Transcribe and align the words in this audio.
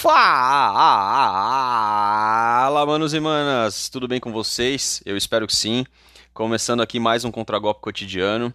Fala, 0.00 0.14
manos 2.86 3.12
e 3.14 3.18
manas! 3.18 3.88
Tudo 3.88 4.06
bem 4.06 4.20
com 4.20 4.30
vocês? 4.30 5.02
Eu 5.04 5.16
espero 5.16 5.44
que 5.44 5.56
sim. 5.56 5.84
Começando 6.32 6.80
aqui 6.80 7.00
mais 7.00 7.24
um 7.24 7.32
Contragolpe 7.32 7.80
Cotidiano. 7.80 8.54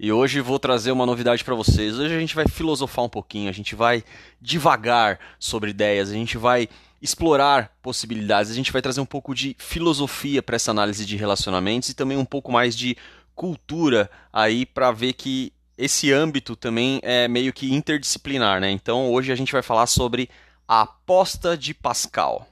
E 0.00 0.10
hoje 0.10 0.40
vou 0.40 0.58
trazer 0.58 0.90
uma 0.90 1.06
novidade 1.06 1.44
para 1.44 1.54
vocês. 1.54 1.96
Hoje 1.96 2.12
a 2.12 2.18
gente 2.18 2.34
vai 2.34 2.48
filosofar 2.48 3.04
um 3.04 3.08
pouquinho, 3.08 3.48
a 3.48 3.52
gente 3.52 3.76
vai 3.76 4.02
devagar 4.40 5.20
sobre 5.38 5.70
ideias, 5.70 6.10
a 6.10 6.14
gente 6.14 6.36
vai 6.36 6.68
explorar 7.00 7.72
possibilidades, 7.80 8.50
a 8.50 8.54
gente 8.56 8.72
vai 8.72 8.82
trazer 8.82 9.00
um 9.00 9.06
pouco 9.06 9.32
de 9.32 9.54
filosofia 9.60 10.42
para 10.42 10.56
essa 10.56 10.72
análise 10.72 11.06
de 11.06 11.16
relacionamentos 11.16 11.88
e 11.90 11.94
também 11.94 12.18
um 12.18 12.24
pouco 12.24 12.50
mais 12.50 12.76
de 12.76 12.96
cultura 13.36 14.10
aí 14.32 14.66
para 14.66 14.90
ver 14.90 15.12
que 15.12 15.52
esse 15.78 16.12
âmbito 16.12 16.56
também 16.56 16.98
é 17.04 17.28
meio 17.28 17.52
que 17.52 17.72
interdisciplinar, 17.72 18.60
né? 18.60 18.72
Então 18.72 19.08
hoje 19.12 19.30
a 19.30 19.36
gente 19.36 19.52
vai 19.52 19.62
falar 19.62 19.86
sobre 19.86 20.28
a 20.70 20.82
aposta 20.82 21.58
de 21.58 21.74
Pascal. 21.74 22.46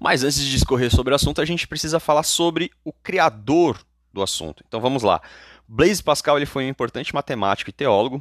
Mas 0.00 0.24
antes 0.24 0.40
de 0.40 0.50
discorrer 0.50 0.90
sobre 0.92 1.12
o 1.12 1.14
assunto, 1.14 1.40
a 1.40 1.44
gente 1.44 1.68
precisa 1.68 2.00
falar 2.00 2.24
sobre 2.24 2.72
o 2.84 2.92
criador 2.92 3.78
do 4.12 4.20
assunto. 4.20 4.64
Então 4.66 4.80
vamos 4.80 5.04
lá. 5.04 5.22
Blaise 5.68 6.02
Pascal 6.02 6.36
ele 6.36 6.44
foi 6.44 6.64
um 6.64 6.68
importante 6.68 7.14
matemático 7.14 7.70
e 7.70 7.72
teólogo. 7.72 8.20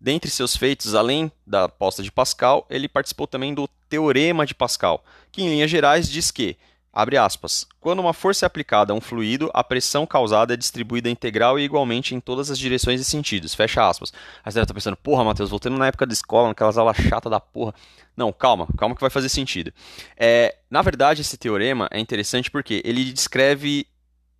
Dentre 0.00 0.30
seus 0.30 0.56
feitos, 0.56 0.94
além 0.94 1.30
da 1.46 1.64
aposta 1.64 2.02
de 2.02 2.10
Pascal, 2.10 2.66
ele 2.70 2.88
participou 2.88 3.26
também 3.26 3.52
do 3.52 3.68
Teorema 3.90 4.46
de 4.46 4.54
Pascal, 4.54 5.04
que 5.30 5.42
em 5.42 5.50
linhas 5.50 5.70
gerais 5.70 6.08
diz 6.08 6.30
que 6.30 6.56
Abre 6.92 7.16
aspas. 7.16 7.66
Quando 7.80 8.00
uma 8.00 8.12
força 8.12 8.44
é 8.44 8.46
aplicada 8.46 8.92
a 8.92 8.96
um 8.96 9.00
fluido, 9.00 9.50
a 9.54 9.64
pressão 9.64 10.04
causada 10.06 10.52
é 10.52 10.56
distribuída 10.58 11.08
integral 11.08 11.58
e 11.58 11.62
igualmente 11.62 12.14
em 12.14 12.20
todas 12.20 12.50
as 12.50 12.58
direções 12.58 13.00
e 13.00 13.04
sentidos. 13.04 13.54
Fecha 13.54 13.88
aspas. 13.88 14.12
Aí 14.44 14.52
você 14.52 14.56
deve 14.56 14.64
estar 14.64 14.74
pensando, 14.74 14.96
porra, 14.96 15.24
Matheus, 15.24 15.48
voltando 15.48 15.78
na 15.78 15.86
época 15.86 16.04
da 16.04 16.12
escola, 16.12 16.48
naquelas 16.48 16.76
aulas 16.76 16.96
chatas 16.98 17.30
da 17.30 17.40
porra. 17.40 17.74
Não, 18.14 18.30
calma, 18.30 18.68
calma 18.76 18.94
que 18.94 19.00
vai 19.00 19.08
fazer 19.08 19.30
sentido. 19.30 19.72
É, 20.18 20.54
na 20.70 20.82
verdade, 20.82 21.22
esse 21.22 21.38
teorema 21.38 21.88
é 21.90 21.98
interessante 21.98 22.50
porque 22.50 22.82
ele 22.84 23.10
descreve 23.10 23.86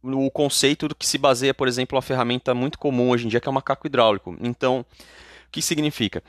o 0.03 0.31
conceito 0.31 0.89
do 0.89 0.95
que 0.95 1.07
se 1.07 1.17
baseia, 1.17 1.55
por 1.55 1.69
exemplo, 1.69 1.97
uma 1.97 2.03
ferramenta 2.03 2.53
muito 2.53 2.79
comum 2.79 3.09
hoje 3.11 3.25
em 3.25 3.29
dia, 3.29 3.41
que 3.41 3.49
é 3.49 3.51
o 3.51 3.55
macaco 3.55 3.87
hidráulico. 3.87 4.37
Então, 4.41 4.81
o 4.81 5.51
que 5.51 5.63
significa? 5.63 6.23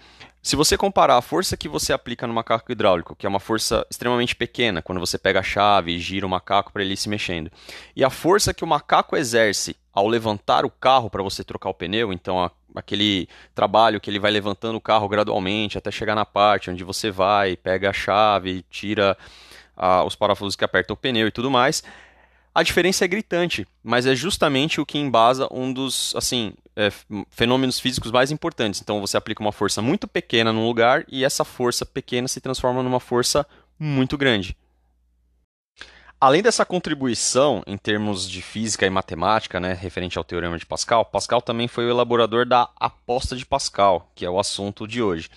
Se 0.44 0.58
você 0.58 0.76
comparar 0.76 1.16
a 1.16 1.22
força 1.22 1.56
que 1.56 1.70
você 1.70 1.94
aplica 1.94 2.28
no 2.28 2.34
macaco 2.34 2.70
hidráulico, 2.70 3.16
que 3.16 3.26
é 3.26 3.30
uma 3.30 3.40
força 3.40 3.88
extremamente 3.90 4.36
pequena, 4.36 4.82
quando 4.82 5.00
você 5.00 5.18
pega 5.18 5.40
a 5.40 5.44
chave 5.44 5.94
e 5.94 6.00
gira 6.00 6.28
o 6.28 6.30
macaco 6.30 6.74
para 6.74 6.84
ele 6.84 6.96
ir 6.96 6.98
se 6.98 7.08
mexendo, 7.08 7.50
e 7.96 8.04
a 8.04 8.10
força 8.10 8.54
que 8.54 8.62
o 8.62 8.68
macaco 8.68 9.16
exerce 9.16 9.74
ao 9.94 10.06
levantar 10.06 10.66
o 10.66 10.70
carro 10.70 11.10
para 11.10 11.24
você 11.24 11.46
trocar 11.46 11.70
o 11.70 11.74
pneu, 11.74 12.12
então 12.12 12.44
a, 12.44 12.52
aquele 12.76 13.30
trabalho 13.56 14.02
que 14.02 14.10
ele 14.10 14.20
vai 14.20 14.32
levantando 14.32 14.76
o 14.76 14.82
carro 14.82 15.08
gradualmente 15.08 15.78
até 15.78 15.90
chegar 15.90 16.14
na 16.14 16.26
parte 16.26 16.70
onde 16.70 16.84
você 16.84 17.10
vai, 17.10 17.56
pega 17.56 17.90
a 17.90 17.94
chave, 17.94 18.66
tira 18.70 19.18
a, 19.78 20.04
os 20.04 20.14
parafusos 20.14 20.58
que 20.58 20.66
apertam 20.66 20.94
o 20.94 20.98
pneu 20.98 21.26
e 21.26 21.32
tudo 21.32 21.50
mais, 21.50 21.82
a 22.54 22.64
diferença 22.64 23.06
é 23.06 23.08
gritante, 23.08 23.66
mas 23.82 24.06
é 24.06 24.14
justamente 24.14 24.82
o 24.82 24.86
que 24.86 24.98
embasa 24.98 25.48
um 25.50 25.72
dos 25.72 26.14
assim 26.18 26.54
é, 26.76 26.92
fenômenos 27.30 27.80
físicos 27.80 28.12
mais 28.12 28.32
importantes. 28.32 28.82
Então 28.82 29.00
você 29.00 29.18
aplica 29.18 29.42
uma 29.42 29.52
força 29.52 29.82
muito 29.82 30.08
pequena 30.08 30.52
num 30.52 30.66
lugar 30.66 31.06
e 31.08 31.24
essa 31.24 31.44
força 31.44 31.86
pequena 31.86 32.28
se 32.28 32.42
transforma 32.42 32.84
numa 32.84 33.00
força 33.00 33.46
muito 33.80 34.18
grande. 34.18 34.58
Além 36.20 36.42
dessa 36.42 36.66
contribuição 36.66 37.62
em 37.68 37.78
termos 37.78 38.30
de 38.30 38.42
física 38.42 38.86
e 38.86 38.90
matemática, 38.90 39.60
né, 39.60 39.74
referente 39.74 40.18
ao 40.18 40.24
teorema 40.24 40.58
de 40.58 40.66
Pascal, 40.66 41.04
Pascal 41.04 41.42
também 41.42 41.68
foi 41.68 41.86
o 41.86 41.90
elaborador 41.90 42.46
da 42.46 42.70
aposta 42.80 43.36
de 43.36 43.46
Pascal, 43.46 44.10
que 44.16 44.26
é 44.26 44.30
o 44.30 44.40
assunto 44.40 44.88
de 44.88 45.02
hoje. 45.02 45.30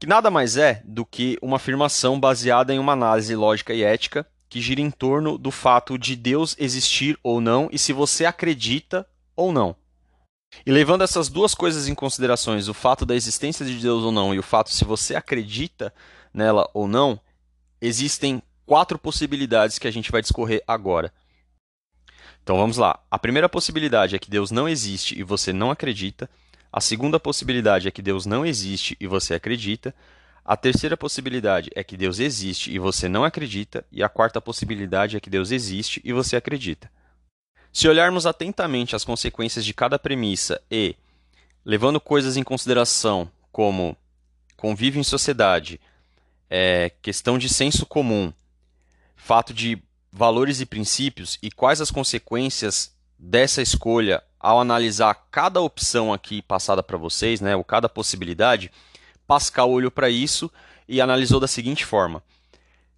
Que 0.00 0.06
nada 0.08 0.28
mais 0.28 0.56
é 0.56 0.82
do 0.84 1.06
que 1.06 1.38
uma 1.40 1.54
afirmação 1.54 2.18
baseada 2.18 2.74
em 2.74 2.80
uma 2.80 2.94
análise 2.94 3.36
lógica 3.36 3.72
e 3.72 3.84
ética 3.84 4.26
que 4.48 4.60
gira 4.60 4.80
em 4.80 4.90
torno 4.90 5.38
do 5.38 5.52
fato 5.52 5.96
de 5.96 6.16
Deus 6.16 6.56
existir 6.58 7.16
ou 7.22 7.40
não 7.40 7.68
e 7.70 7.78
se 7.78 7.92
você 7.92 8.24
acredita 8.24 9.06
ou 9.36 9.52
não. 9.52 9.76
E 10.64 10.70
levando 10.70 11.02
essas 11.02 11.28
duas 11.28 11.54
coisas 11.54 11.88
em 11.88 11.94
considerações, 11.94 12.68
o 12.68 12.74
fato 12.74 13.04
da 13.04 13.14
existência 13.14 13.64
de 13.64 13.74
Deus 13.74 14.04
ou 14.04 14.12
não 14.12 14.34
e 14.34 14.38
o 14.38 14.42
fato 14.42 14.70
se 14.70 14.84
você 14.84 15.14
acredita 15.14 15.92
nela 16.32 16.68
ou 16.72 16.86
não, 16.86 17.18
existem 17.80 18.42
quatro 18.64 18.98
possibilidades 18.98 19.78
que 19.78 19.88
a 19.88 19.90
gente 19.90 20.12
vai 20.12 20.22
discorrer 20.22 20.62
agora. 20.66 21.12
Então 22.42 22.56
vamos 22.56 22.76
lá. 22.76 22.98
A 23.10 23.18
primeira 23.18 23.48
possibilidade 23.48 24.16
é 24.16 24.18
que 24.18 24.30
Deus 24.30 24.50
não 24.50 24.68
existe 24.68 25.18
e 25.18 25.22
você 25.22 25.52
não 25.52 25.70
acredita. 25.70 26.28
A 26.72 26.80
segunda 26.80 27.20
possibilidade 27.20 27.86
é 27.86 27.90
que 27.90 28.02
Deus 28.02 28.24
não 28.24 28.46
existe 28.46 28.96
e 29.00 29.06
você 29.06 29.34
acredita. 29.34 29.94
A 30.44 30.56
terceira 30.56 30.96
possibilidade 30.96 31.70
é 31.74 31.84
que 31.84 31.96
Deus 31.96 32.18
existe 32.18 32.72
e 32.72 32.78
você 32.78 33.08
não 33.08 33.24
acredita, 33.24 33.84
e 33.92 34.02
a 34.02 34.08
quarta 34.08 34.40
possibilidade 34.40 35.16
é 35.16 35.20
que 35.20 35.30
Deus 35.30 35.52
existe 35.52 36.00
e 36.02 36.12
você 36.12 36.34
acredita. 36.34 36.90
Se 37.72 37.88
olharmos 37.88 38.26
atentamente 38.26 38.94
as 38.94 39.04
consequências 39.04 39.64
de 39.64 39.72
cada 39.72 39.98
premissa 39.98 40.60
e, 40.70 40.94
levando 41.64 41.98
coisas 41.98 42.36
em 42.36 42.42
consideração 42.42 43.30
como 43.50 43.96
convívio 44.56 45.00
em 45.00 45.04
sociedade, 45.04 45.80
é, 46.50 46.92
questão 47.00 47.38
de 47.38 47.48
senso 47.48 47.86
comum, 47.86 48.30
fato 49.16 49.54
de 49.54 49.82
valores 50.12 50.60
e 50.60 50.66
princípios 50.66 51.38
e 51.42 51.50
quais 51.50 51.80
as 51.80 51.90
consequências 51.90 52.94
dessa 53.18 53.62
escolha 53.62 54.22
ao 54.38 54.60
analisar 54.60 55.14
cada 55.30 55.60
opção 55.60 56.12
aqui 56.12 56.42
passada 56.42 56.82
para 56.82 56.98
vocês, 56.98 57.40
né, 57.40 57.56
ou 57.56 57.64
cada 57.64 57.88
possibilidade, 57.88 58.70
Pascal 59.26 59.70
olhou 59.70 59.90
para 59.90 60.10
isso 60.10 60.52
e 60.86 61.00
analisou 61.00 61.40
da 61.40 61.48
seguinte 61.48 61.86
forma: 61.86 62.22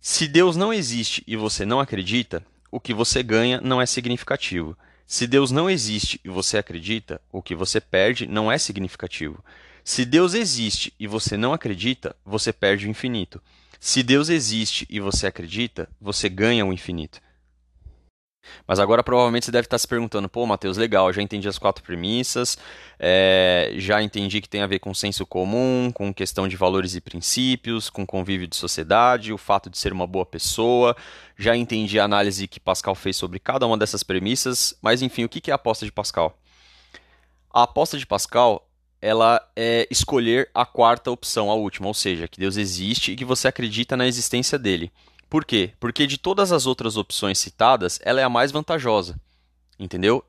se 0.00 0.26
Deus 0.26 0.56
não 0.56 0.72
existe 0.72 1.22
e 1.26 1.36
você 1.36 1.64
não 1.64 1.78
acredita, 1.78 2.44
o 2.74 2.80
que 2.80 2.92
você 2.92 3.22
ganha 3.22 3.60
não 3.60 3.80
é 3.80 3.86
significativo. 3.86 4.76
Se 5.06 5.28
Deus 5.28 5.52
não 5.52 5.70
existe 5.70 6.20
e 6.24 6.28
você 6.28 6.58
acredita, 6.58 7.20
o 7.30 7.40
que 7.40 7.54
você 7.54 7.80
perde 7.80 8.26
não 8.26 8.50
é 8.50 8.58
significativo. 8.58 9.44
Se 9.84 10.04
Deus 10.04 10.34
existe 10.34 10.92
e 10.98 11.06
você 11.06 11.36
não 11.36 11.52
acredita, 11.52 12.16
você 12.24 12.52
perde 12.52 12.88
o 12.88 12.90
infinito. 12.90 13.40
Se 13.78 14.02
Deus 14.02 14.28
existe 14.28 14.88
e 14.90 14.98
você 14.98 15.28
acredita, 15.28 15.88
você 16.00 16.28
ganha 16.28 16.66
o 16.66 16.72
infinito. 16.72 17.20
Mas 18.66 18.78
agora 18.78 19.02
provavelmente 19.02 19.46
você 19.46 19.52
deve 19.52 19.66
estar 19.66 19.78
se 19.78 19.86
perguntando: 19.86 20.28
pô, 20.28 20.46
Matheus, 20.46 20.76
legal, 20.76 21.12
já 21.12 21.22
entendi 21.22 21.48
as 21.48 21.58
quatro 21.58 21.82
premissas, 21.82 22.58
é, 22.98 23.72
já 23.76 24.02
entendi 24.02 24.40
que 24.40 24.48
tem 24.48 24.62
a 24.62 24.66
ver 24.66 24.78
com 24.78 24.92
senso 24.94 25.26
comum, 25.26 25.90
com 25.92 26.12
questão 26.12 26.48
de 26.48 26.56
valores 26.56 26.94
e 26.94 27.00
princípios, 27.00 27.90
com 27.90 28.06
convívio 28.06 28.46
de 28.46 28.56
sociedade, 28.56 29.32
o 29.32 29.38
fato 29.38 29.68
de 29.68 29.78
ser 29.78 29.92
uma 29.92 30.06
boa 30.06 30.26
pessoa, 30.26 30.96
já 31.36 31.56
entendi 31.56 31.98
a 31.98 32.04
análise 32.04 32.46
que 32.46 32.60
Pascal 32.60 32.94
fez 32.94 33.16
sobre 33.16 33.38
cada 33.38 33.66
uma 33.66 33.78
dessas 33.78 34.02
premissas, 34.02 34.74
mas 34.80 35.02
enfim, 35.02 35.24
o 35.24 35.28
que 35.28 35.50
é 35.50 35.52
a 35.52 35.56
aposta 35.56 35.84
de 35.84 35.92
Pascal? 35.92 36.38
A 37.52 37.62
aposta 37.62 37.96
de 37.96 38.06
Pascal 38.06 38.68
ela 39.04 39.46
é 39.54 39.86
escolher 39.90 40.48
a 40.54 40.64
quarta 40.64 41.10
opção, 41.10 41.50
a 41.50 41.54
última, 41.54 41.86
ou 41.86 41.92
seja, 41.92 42.26
que 42.26 42.40
Deus 42.40 42.56
existe 42.56 43.12
e 43.12 43.16
que 43.16 43.24
você 43.24 43.46
acredita 43.46 43.98
na 43.98 44.06
existência 44.06 44.58
dele. 44.58 44.90
Por 45.34 45.44
quê? 45.44 45.72
Porque 45.80 46.06
de 46.06 46.16
todas 46.16 46.52
as 46.52 46.64
outras 46.64 46.96
opções 46.96 47.40
citadas, 47.40 47.98
ela 48.04 48.20
é 48.20 48.22
a 48.22 48.28
mais 48.28 48.52
vantajosa. 48.52 49.20
Entendeu? 49.76 50.24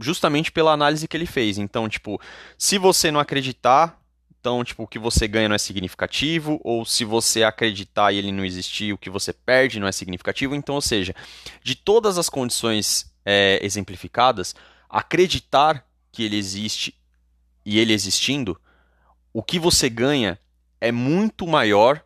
Justamente 0.00 0.50
pela 0.50 0.72
análise 0.72 1.06
que 1.06 1.14
ele 1.14 1.26
fez. 1.26 1.58
Então, 1.58 1.86
tipo, 1.90 2.18
se 2.56 2.78
você 2.78 3.10
não 3.10 3.20
acreditar, 3.20 4.02
então, 4.40 4.64
tipo, 4.64 4.84
o 4.84 4.86
que 4.86 4.98
você 4.98 5.28
ganha 5.28 5.46
não 5.46 5.54
é 5.54 5.58
significativo, 5.58 6.58
ou 6.64 6.86
se 6.86 7.04
você 7.04 7.42
acreditar 7.42 8.12
e 8.12 8.16
ele 8.16 8.32
não 8.32 8.46
existir, 8.46 8.94
o 8.94 8.96
que 8.96 9.10
você 9.10 9.30
perde 9.30 9.78
não 9.78 9.86
é 9.86 9.92
significativo. 9.92 10.54
Então, 10.54 10.76
ou 10.76 10.80
seja, 10.80 11.14
de 11.62 11.74
todas 11.74 12.16
as 12.16 12.30
condições 12.30 13.14
é, 13.26 13.58
exemplificadas, 13.62 14.54
acreditar 14.88 15.86
que 16.10 16.22
ele 16.22 16.38
existe 16.38 16.98
e 17.62 17.78
ele 17.78 17.92
existindo, 17.92 18.58
o 19.34 19.42
que 19.42 19.58
você 19.58 19.90
ganha 19.90 20.40
é 20.80 20.90
muito 20.90 21.46
maior 21.46 22.02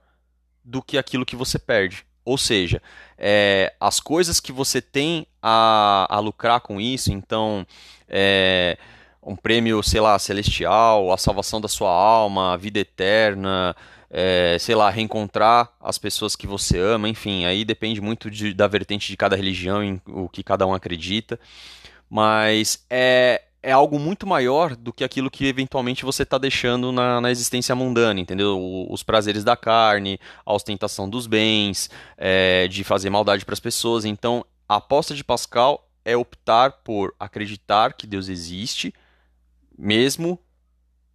do 0.64 0.82
que 0.82 0.98
aquilo 0.98 1.24
que 1.24 1.36
você 1.36 1.60
perde. 1.60 2.07
Ou 2.28 2.36
seja, 2.36 2.82
é, 3.16 3.72
as 3.80 4.00
coisas 4.00 4.38
que 4.38 4.52
você 4.52 4.82
tem 4.82 5.26
a, 5.42 6.06
a 6.10 6.20
lucrar 6.20 6.60
com 6.60 6.78
isso, 6.78 7.10
então 7.10 7.66
é, 8.06 8.76
um 9.22 9.34
prêmio, 9.34 9.82
sei 9.82 10.02
lá, 10.02 10.18
celestial, 10.18 11.10
a 11.10 11.16
salvação 11.16 11.58
da 11.58 11.68
sua 11.68 11.90
alma, 11.90 12.52
a 12.52 12.56
vida 12.58 12.78
eterna, 12.78 13.74
é, 14.10 14.58
sei 14.60 14.74
lá, 14.74 14.90
reencontrar 14.90 15.70
as 15.80 15.96
pessoas 15.96 16.36
que 16.36 16.46
você 16.46 16.78
ama, 16.78 17.08
enfim, 17.08 17.46
aí 17.46 17.64
depende 17.64 17.98
muito 17.98 18.30
de, 18.30 18.52
da 18.52 18.68
vertente 18.68 19.08
de 19.08 19.16
cada 19.16 19.34
religião, 19.34 19.82
em 19.82 19.98
o 20.06 20.28
que 20.28 20.42
cada 20.42 20.66
um 20.66 20.74
acredita. 20.74 21.40
Mas 22.10 22.84
é, 22.90 23.40
é 23.68 23.72
algo 23.72 23.98
muito 23.98 24.26
maior 24.26 24.74
do 24.74 24.94
que 24.94 25.04
aquilo 25.04 25.30
que 25.30 25.44
eventualmente 25.44 26.02
você 26.02 26.22
está 26.22 26.38
deixando 26.38 26.90
na, 26.90 27.20
na, 27.20 27.30
existência 27.30 27.74
mundana, 27.74 28.18
entendeu? 28.18 28.58
Os 28.88 29.02
prazeres 29.02 29.44
da 29.44 29.58
carne, 29.58 30.18
a 30.46 30.54
ostentação 30.54 31.06
dos 31.06 31.26
bens, 31.26 31.90
é, 32.16 32.66
de 32.66 32.82
fazer 32.82 33.10
maldade 33.10 33.44
para 33.44 33.52
as 33.52 33.60
pessoas. 33.60 34.06
Então, 34.06 34.42
a 34.66 34.76
aposta 34.76 35.14
de 35.14 35.22
Pascal 35.22 35.86
é 36.02 36.16
optar 36.16 36.80
por 36.82 37.14
acreditar 37.20 37.92
que 37.92 38.06
Deus 38.06 38.30
existe, 38.30 38.94
mesmo 39.76 40.38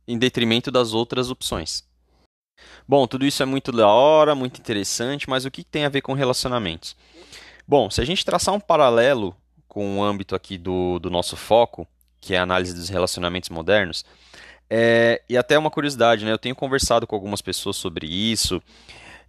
em 0.08 0.20
detrimento 0.20 0.70
das 0.70 0.94
outras 0.94 1.32
opções. 1.32 1.84
Bom, 2.88 3.08
tudo 3.08 3.26
isso 3.26 3.42
é 3.42 3.48
muito 3.48 3.72
da 3.72 3.88
hora, 3.88 4.36
muito 4.36 4.60
interessante, 4.60 5.28
mas 5.28 5.44
o 5.44 5.50
que 5.50 5.64
tem 5.64 5.86
a 5.86 5.90
ver 5.90 6.02
com 6.02 6.14
relacionamentos? 6.14 6.96
Bom, 7.68 7.90
se 7.90 8.00
a 8.00 8.06
gente 8.06 8.24
traçar 8.24 8.54
um 8.54 8.60
paralelo 8.60 9.36
com 9.68 9.98
o 9.98 10.04
âmbito 10.04 10.36
aqui 10.36 10.56
do, 10.56 11.00
do 11.00 11.10
nosso 11.10 11.36
foco, 11.36 11.88
que 12.24 12.34
é 12.34 12.38
a 12.38 12.44
análise 12.44 12.74
dos 12.74 12.88
relacionamentos 12.88 13.50
modernos, 13.50 14.06
é, 14.70 15.22
e 15.30 15.38
até 15.38 15.58
uma 15.58 15.70
curiosidade, 15.70 16.24
né? 16.24 16.32
Eu 16.32 16.38
tenho 16.38 16.56
conversado 16.56 17.06
com 17.06 17.16
algumas 17.16 17.42
pessoas 17.42 17.76
sobre 17.76 18.08
isso, 18.08 18.62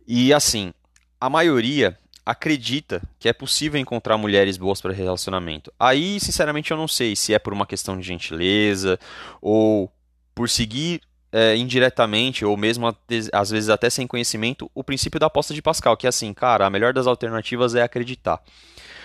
e 0.06 0.32
assim, 0.32 0.72
a 1.20 1.28
maioria 1.28 1.98
acredita 2.24 3.02
que 3.18 3.28
é 3.28 3.32
possível 3.32 3.78
encontrar 3.78 4.16
mulheres 4.16 4.56
boas 4.56 4.80
para 4.80 4.92
relacionamento. 4.92 5.72
Aí, 5.78 6.18
sinceramente, 6.20 6.70
eu 6.70 6.76
não 6.76 6.88
sei 6.88 7.16
se 7.16 7.34
é 7.34 7.38
por 7.38 7.52
uma 7.52 7.66
questão 7.66 7.98
de 7.98 8.06
gentileza 8.06 8.98
ou 9.42 9.92
por 10.34 10.48
seguir 10.48 11.02
é, 11.32 11.56
indiretamente 11.56 12.44
ou 12.44 12.56
mesmo 12.56 12.96
às 13.32 13.50
vezes 13.50 13.68
até 13.68 13.90
sem 13.90 14.06
conhecimento 14.06 14.70
o 14.72 14.84
princípio 14.84 15.18
da 15.18 15.26
aposta 15.26 15.52
de 15.52 15.60
Pascal, 15.60 15.96
que 15.96 16.06
é 16.06 16.08
assim, 16.08 16.32
cara, 16.32 16.64
a 16.64 16.70
melhor 16.70 16.94
das 16.94 17.08
alternativas 17.08 17.74
é 17.74 17.82
acreditar. 17.82 18.40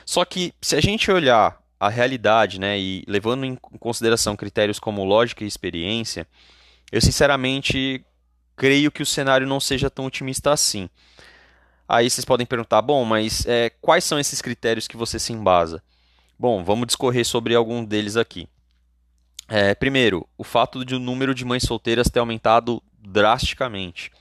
Só 0.05 0.23
que 0.23 0.53
se 0.61 0.75
a 0.75 0.81
gente 0.81 1.11
olhar 1.11 1.59
a 1.79 1.89
realidade, 1.89 2.59
né, 2.59 2.77
e 2.77 3.03
levando 3.07 3.45
em 3.45 3.55
consideração 3.55 4.35
critérios 4.35 4.79
como 4.79 5.05
lógica 5.05 5.43
e 5.43 5.47
experiência, 5.47 6.27
eu 6.91 6.99
sinceramente 6.99 8.03
creio 8.55 8.91
que 8.91 9.01
o 9.01 9.05
cenário 9.05 9.47
não 9.47 9.59
seja 9.59 9.89
tão 9.89 10.05
otimista 10.05 10.51
assim. 10.51 10.89
Aí 11.87 12.09
vocês 12.09 12.25
podem 12.25 12.45
perguntar, 12.45 12.81
bom, 12.81 13.05
mas 13.05 13.45
é, 13.47 13.69
quais 13.81 14.03
são 14.03 14.19
esses 14.19 14.41
critérios 14.41 14.87
que 14.87 14.97
você 14.97 15.17
se 15.17 15.31
embasa? 15.31 15.81
Bom, 16.37 16.63
vamos 16.63 16.87
discorrer 16.87 17.25
sobre 17.25 17.55
algum 17.55 17.83
deles 17.83 18.15
aqui. 18.15 18.47
É, 19.47 19.73
primeiro, 19.73 20.27
o 20.37 20.43
fato 20.43 20.85
de 20.85 20.93
o 20.93 20.99
número 20.99 21.33
de 21.33 21.43
mães 21.43 21.63
solteiras 21.63 22.07
ter 22.07 22.19
aumentado 22.19 22.83
drasticamente. 22.99 24.11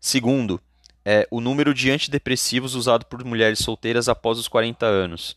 Segundo, 0.00 0.60
é, 1.04 1.26
o 1.30 1.40
número 1.40 1.74
de 1.74 1.90
antidepressivos 1.90 2.74
usado 2.74 3.04
por 3.06 3.22
mulheres 3.24 3.58
solteiras 3.58 4.08
após 4.08 4.38
os 4.38 4.48
40 4.48 4.86
anos. 4.86 5.36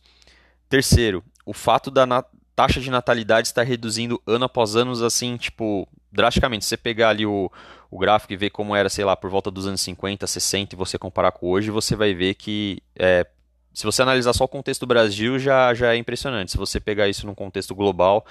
Terceiro, 0.68 1.22
o 1.46 1.54
fato 1.54 1.90
da 1.90 2.06
taxa 2.54 2.80
de 2.80 2.90
natalidade 2.90 3.48
estar 3.48 3.62
reduzindo 3.62 4.20
ano 4.26 4.46
após 4.46 4.74
ano, 4.74 4.92
assim, 5.04 5.36
tipo, 5.36 5.88
drasticamente. 6.10 6.64
Se 6.64 6.70
você 6.70 6.76
pegar 6.76 7.10
ali 7.10 7.24
o, 7.24 7.50
o 7.90 7.98
gráfico 7.98 8.32
e 8.32 8.36
ver 8.36 8.50
como 8.50 8.74
era, 8.74 8.88
sei 8.88 9.04
lá, 9.04 9.16
por 9.16 9.30
volta 9.30 9.50
dos 9.50 9.66
anos 9.66 9.80
50, 9.80 10.26
60 10.26 10.74
e 10.74 10.76
você 10.76 10.98
comparar 10.98 11.30
com 11.30 11.48
hoje, 11.48 11.70
você 11.70 11.94
vai 11.94 12.12
ver 12.12 12.34
que 12.34 12.82
é, 12.98 13.26
se 13.72 13.84
você 13.84 14.02
analisar 14.02 14.32
só 14.32 14.44
o 14.44 14.48
contexto 14.48 14.80
do 14.80 14.86
Brasil, 14.86 15.38
já, 15.38 15.72
já 15.74 15.94
é 15.94 15.96
impressionante. 15.96 16.50
Se 16.50 16.56
você 16.56 16.80
pegar 16.80 17.08
isso 17.08 17.26
num 17.26 17.34
contexto 17.34 17.74
global, 17.74 18.26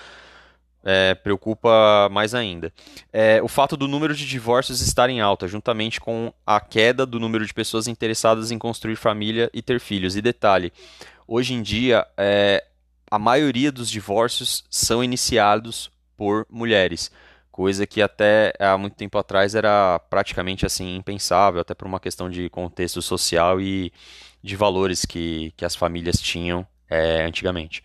é, 0.83 1.13
preocupa 1.13 2.09
mais 2.12 2.33
ainda. 2.33 2.73
É, 3.13 3.39
o 3.44 3.47
fato 3.47 3.77
do 3.77 3.88
número 3.88 4.15
de 4.15 4.27
divórcios 4.27 4.81
estar 4.81 5.07
em 5.07 5.21
alta, 5.21 5.47
juntamente 5.47 6.01
com 6.01 6.33
a 6.45 6.59
queda 6.59 7.06
do 7.06 7.19
número 7.19 7.45
de 7.45 7.53
pessoas 7.53 7.88
interessadas 7.88 8.50
em 8.50 8.57
construir 8.57 8.95
família 8.95 9.50
e 9.53 9.62
ter 9.62 9.79
filhos. 9.79 10.15
E 10.15 10.21
detalhe, 10.21 10.73
hoje 11.27 11.53
em 11.53 11.62
dia, 11.62 12.06
é, 12.17 12.63
a 13.10 13.19
maioria 13.19 13.72
dos 13.72 13.90
divórcios 13.90 14.63
são 14.69 15.04
iniciados 15.04 15.92
por 16.18 16.46
mulheres, 16.50 17.12
coisa 17.52 17.88
que 17.88 18.02
até 18.02 18.54
há 18.60 18.78
muito 18.78 18.96
tempo 18.96 19.18
atrás 19.18 19.56
era 19.56 20.00
praticamente 20.10 20.66
assim 20.66 20.96
impensável, 20.96 21.62
até 21.62 21.74
por 21.74 21.88
uma 21.88 22.00
questão 22.00 22.30
de 22.30 22.50
contexto 22.50 23.02
social 23.02 23.62
e 23.62 23.94
de 24.44 24.56
valores 24.56 25.06
que, 25.06 25.54
que 25.56 25.66
as 25.66 25.75
famílias 25.75 26.19
tinham 26.19 26.68
é, 26.90 27.24
antigamente. 27.24 27.84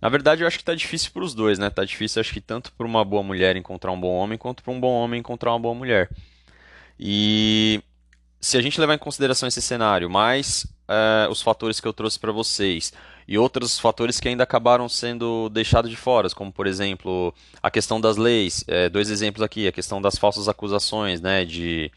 Na 0.00 0.08
verdade, 0.08 0.42
eu 0.42 0.46
acho 0.46 0.58
que 0.58 0.64
tá 0.64 0.74
difícil 0.74 1.10
para 1.12 1.24
os 1.24 1.34
dois, 1.34 1.58
né? 1.58 1.70
Tá 1.70 1.84
difícil, 1.84 2.20
acho 2.20 2.32
que 2.32 2.40
tanto 2.40 2.72
para 2.72 2.86
uma 2.86 3.04
boa 3.04 3.22
mulher 3.22 3.56
encontrar 3.56 3.90
um 3.90 3.98
bom 3.98 4.14
homem, 4.14 4.36
quanto 4.36 4.62
para 4.62 4.72
um 4.72 4.78
bom 4.78 4.92
homem 4.92 5.20
encontrar 5.20 5.52
uma 5.52 5.60
boa 5.60 5.74
mulher. 5.74 6.10
E 6.98 7.82
se 8.44 8.58
a 8.58 8.62
gente 8.62 8.78
levar 8.78 8.94
em 8.94 8.98
consideração 8.98 9.48
esse 9.48 9.62
cenário, 9.62 10.10
mais 10.10 10.66
é, 10.86 11.26
os 11.30 11.40
fatores 11.40 11.80
que 11.80 11.88
eu 11.88 11.92
trouxe 11.92 12.18
para 12.18 12.30
vocês 12.30 12.92
e 13.26 13.38
outros 13.38 13.78
fatores 13.78 14.20
que 14.20 14.28
ainda 14.28 14.44
acabaram 14.44 14.86
sendo 14.88 15.48
deixados 15.48 15.90
de 15.90 15.96
fora, 15.96 16.28
como 16.30 16.52
por 16.52 16.66
exemplo 16.66 17.34
a 17.62 17.70
questão 17.70 18.00
das 18.00 18.18
leis. 18.18 18.62
É, 18.68 18.88
dois 18.88 19.10
exemplos 19.10 19.42
aqui: 19.42 19.66
a 19.66 19.72
questão 19.72 20.00
das 20.00 20.16
falsas 20.16 20.48
acusações, 20.48 21.20
né? 21.20 21.44
De 21.44 21.90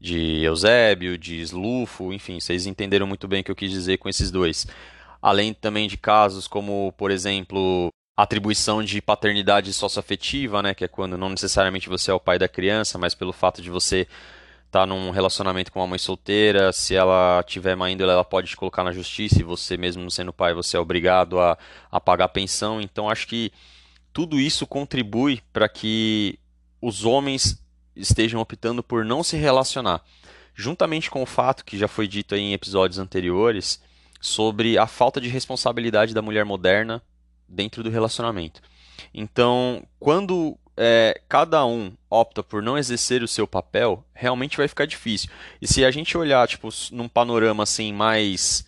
de 0.00 0.44
Eusébio, 0.44 1.18
de 1.18 1.40
Slufo, 1.40 2.12
enfim, 2.12 2.38
vocês 2.38 2.66
entenderam 2.66 3.04
muito 3.04 3.26
bem 3.26 3.40
o 3.40 3.44
que 3.44 3.50
eu 3.50 3.56
quis 3.56 3.70
dizer 3.70 3.98
com 3.98 4.08
esses 4.08 4.30
dois 4.30 4.64
além 5.20 5.52
também 5.52 5.88
de 5.88 5.96
casos 5.96 6.46
como, 6.46 6.92
por 6.96 7.10
exemplo, 7.10 7.92
atribuição 8.16 8.82
de 8.82 9.00
paternidade 9.02 9.72
socioafetiva, 9.72 10.62
né, 10.62 10.74
que 10.74 10.84
é 10.84 10.88
quando 10.88 11.18
não 11.18 11.28
necessariamente 11.28 11.88
você 11.88 12.10
é 12.10 12.14
o 12.14 12.20
pai 12.20 12.38
da 12.38 12.48
criança, 12.48 12.98
mas 12.98 13.14
pelo 13.14 13.32
fato 13.32 13.60
de 13.60 13.70
você 13.70 14.06
tá 14.70 14.86
num 14.86 15.10
relacionamento 15.10 15.72
com 15.72 15.80
uma 15.80 15.86
mãe 15.86 15.98
solteira, 15.98 16.72
se 16.72 16.94
ela 16.94 17.42
tiver 17.46 17.74
má 17.74 17.90
índole, 17.90 18.10
ela 18.10 18.24
pode 18.24 18.48
te 18.48 18.56
colocar 18.56 18.84
na 18.84 18.92
justiça 18.92 19.40
e 19.40 19.44
você 19.44 19.76
mesmo 19.76 20.10
sendo 20.10 20.32
pai, 20.32 20.52
você 20.52 20.76
é 20.76 20.80
obrigado 20.80 21.40
a, 21.40 21.56
a 21.90 22.00
pagar 22.00 22.28
pensão. 22.28 22.80
Então 22.80 23.08
acho 23.08 23.26
que 23.26 23.52
tudo 24.12 24.38
isso 24.38 24.66
contribui 24.66 25.40
para 25.52 25.68
que 25.68 26.38
os 26.80 27.04
homens 27.04 27.62
estejam 27.96 28.40
optando 28.40 28.82
por 28.82 29.04
não 29.04 29.22
se 29.22 29.36
relacionar. 29.36 30.02
Juntamente 30.54 31.10
com 31.10 31.22
o 31.22 31.26
fato 31.26 31.64
que 31.64 31.78
já 31.78 31.88
foi 31.88 32.06
dito 32.06 32.34
em 32.34 32.52
episódios 32.52 32.98
anteriores, 32.98 33.80
sobre 34.20 34.76
a 34.76 34.86
falta 34.86 35.20
de 35.20 35.28
responsabilidade 35.28 36.12
da 36.12 36.22
mulher 36.22 36.44
moderna 36.44 37.02
dentro 37.48 37.82
do 37.82 37.90
relacionamento. 37.90 38.60
Então, 39.14 39.82
quando 39.98 40.58
é, 40.78 41.20
cada 41.28 41.66
um 41.66 41.92
opta 42.08 42.42
por 42.42 42.62
não 42.62 42.78
exercer 42.78 43.22
o 43.22 43.28
seu 43.28 43.46
papel, 43.46 44.04
realmente 44.14 44.56
vai 44.56 44.68
ficar 44.68 44.86
difícil. 44.86 45.28
E 45.60 45.66
se 45.66 45.84
a 45.84 45.90
gente 45.90 46.16
olhar 46.16 46.46
tipo, 46.46 46.68
num 46.92 47.08
panorama 47.08 47.64
assim 47.64 47.92
mais 47.92 48.64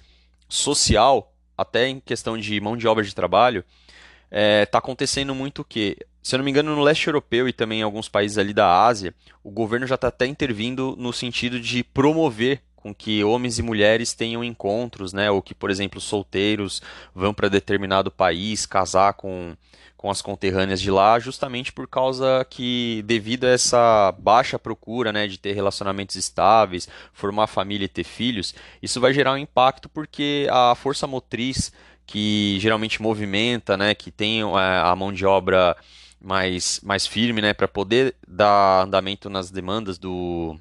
social, 0.48 1.32
até 1.56 1.86
em 1.88 2.00
questão 2.00 2.36
de 2.36 2.60
mão 2.60 2.76
de 2.76 2.88
obra 2.88 3.04
de 3.04 3.14
trabalho, 3.14 3.60
está 3.60 4.28
é, 4.30 4.66
tá 4.66 4.78
acontecendo 4.78 5.34
muito 5.34 5.62
o 5.62 5.64
que, 5.64 5.96
se 6.20 6.34
eu 6.34 6.38
não 6.38 6.44
me 6.44 6.50
engano, 6.50 6.74
no 6.74 6.82
leste 6.82 7.06
europeu 7.06 7.48
e 7.48 7.52
também 7.52 7.80
em 7.80 7.84
alguns 7.84 8.08
países 8.08 8.38
ali 8.38 8.52
da 8.52 8.84
Ásia, 8.84 9.14
o 9.44 9.50
governo 9.50 9.86
já 9.86 9.94
está 9.94 10.08
até 10.08 10.26
intervindo 10.26 10.96
no 10.98 11.12
sentido 11.12 11.60
de 11.60 11.84
promover 11.84 12.60
com 12.80 12.94
que 12.94 13.22
homens 13.22 13.58
e 13.58 13.62
mulheres 13.62 14.14
tenham 14.14 14.42
encontros, 14.42 15.12
né? 15.12 15.30
Ou 15.30 15.42
que, 15.42 15.54
por 15.54 15.70
exemplo, 15.70 16.00
solteiros 16.00 16.82
vão 17.14 17.32
para 17.32 17.48
determinado 17.48 18.10
país 18.10 18.66
casar 18.66 19.14
com, 19.14 19.54
com 20.00 20.10
as 20.10 20.22
conterrâneas 20.22 20.80
de 20.80 20.90
lá, 20.90 21.18
justamente 21.18 21.72
por 21.72 21.86
causa 21.86 22.46
que, 22.48 23.02
devido 23.04 23.44
a 23.44 23.50
essa 23.50 24.12
baixa 24.18 24.58
procura, 24.58 25.12
né, 25.12 25.28
de 25.28 25.38
ter 25.38 25.52
relacionamentos 25.52 26.16
estáveis, 26.16 26.88
formar 27.12 27.46
família 27.46 27.84
e 27.84 27.88
ter 27.88 28.04
filhos, 28.04 28.54
isso 28.82 28.98
vai 28.98 29.12
gerar 29.12 29.34
um 29.34 29.36
impacto 29.36 29.90
porque 29.90 30.48
a 30.50 30.74
força 30.74 31.06
motriz 31.06 31.70
que 32.06 32.58
geralmente 32.60 33.00
movimenta, 33.02 33.76
né, 33.76 33.94
que 33.94 34.10
tem 34.10 34.40
é, 34.40 34.80
a 34.82 34.96
mão 34.96 35.12
de 35.12 35.26
obra 35.26 35.76
mais, 36.18 36.80
mais 36.82 37.06
firme, 37.06 37.42
né, 37.42 37.52
para 37.52 37.68
poder 37.68 38.14
dar 38.26 38.84
andamento 38.84 39.28
nas 39.28 39.50
demandas 39.50 39.98
do 39.98 40.58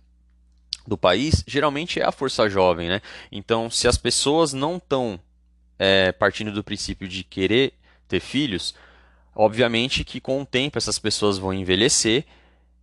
do 0.87 0.97
país, 0.97 1.43
geralmente 1.47 1.99
é 1.99 2.05
a 2.05 2.11
força 2.11 2.49
jovem, 2.49 2.89
né? 2.89 3.01
Então, 3.31 3.69
se 3.69 3.87
as 3.87 3.97
pessoas 3.97 4.53
não 4.53 4.77
estão 4.77 5.19
é, 5.77 6.11
partindo 6.11 6.51
do 6.51 6.63
princípio 6.63 7.07
de 7.07 7.23
querer 7.23 7.73
ter 8.07 8.19
filhos, 8.19 8.73
obviamente 9.35 10.03
que 10.03 10.19
com 10.19 10.41
o 10.41 10.45
tempo 10.45 10.77
essas 10.77 10.99
pessoas 10.99 11.37
vão 11.37 11.53
envelhecer 11.53 12.25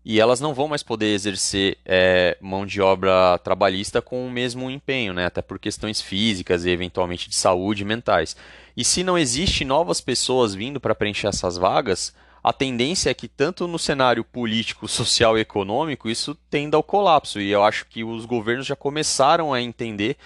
e 0.09 0.21
elas 0.21 0.41
não 0.41 0.55
vão 0.55 0.69
mais 0.69 0.85
poder 0.85 1.13
exercer 1.13 1.79
é, 1.85 2.39
mão 2.41 2.65
de 2.65 2.81
obra 2.81 3.37
trabalhista 3.39 4.01
com 4.01 4.25
o 4.25 4.31
mesmo 4.31 4.71
empenho, 4.71 5.13
né? 5.13 5.27
até 5.27 5.43
por 5.43 5.59
questões 5.59 6.01
físicas 6.01 6.65
e 6.65 6.71
eventualmente 6.71 7.29
de 7.29 7.35
saúde 7.35 7.83
e 7.83 7.85
mentais. 7.85 8.37
E 8.77 8.85
se 8.85 9.03
não 9.03 9.19
existe 9.19 9.65
novas 9.65 10.01
pessoas 10.01 10.55
vindo 10.55 10.79
para 10.79 10.95
preencher 10.95 11.27
essas 11.27 11.57
vagas, 11.57 12.15
a 12.47 12.53
tendência 12.53 13.11
é 13.11 13.15
que 13.15 13.27
tanto 13.27 13.67
no 13.67 13.77
cenário 13.77 14.23
político, 14.23 14.87
social 14.87 15.37
e 15.37 15.41
econômico 15.41 16.09
isso 16.09 16.33
tenda 16.49 16.77
ao 16.77 16.83
colapso. 16.83 17.41
E 17.41 17.51
eu 17.51 17.65
acho 17.65 17.87
que 17.87 18.05
os 18.05 18.25
governos 18.25 18.65
já 18.65 18.77
começaram 18.77 19.53
a 19.53 19.61
entender 19.61 20.17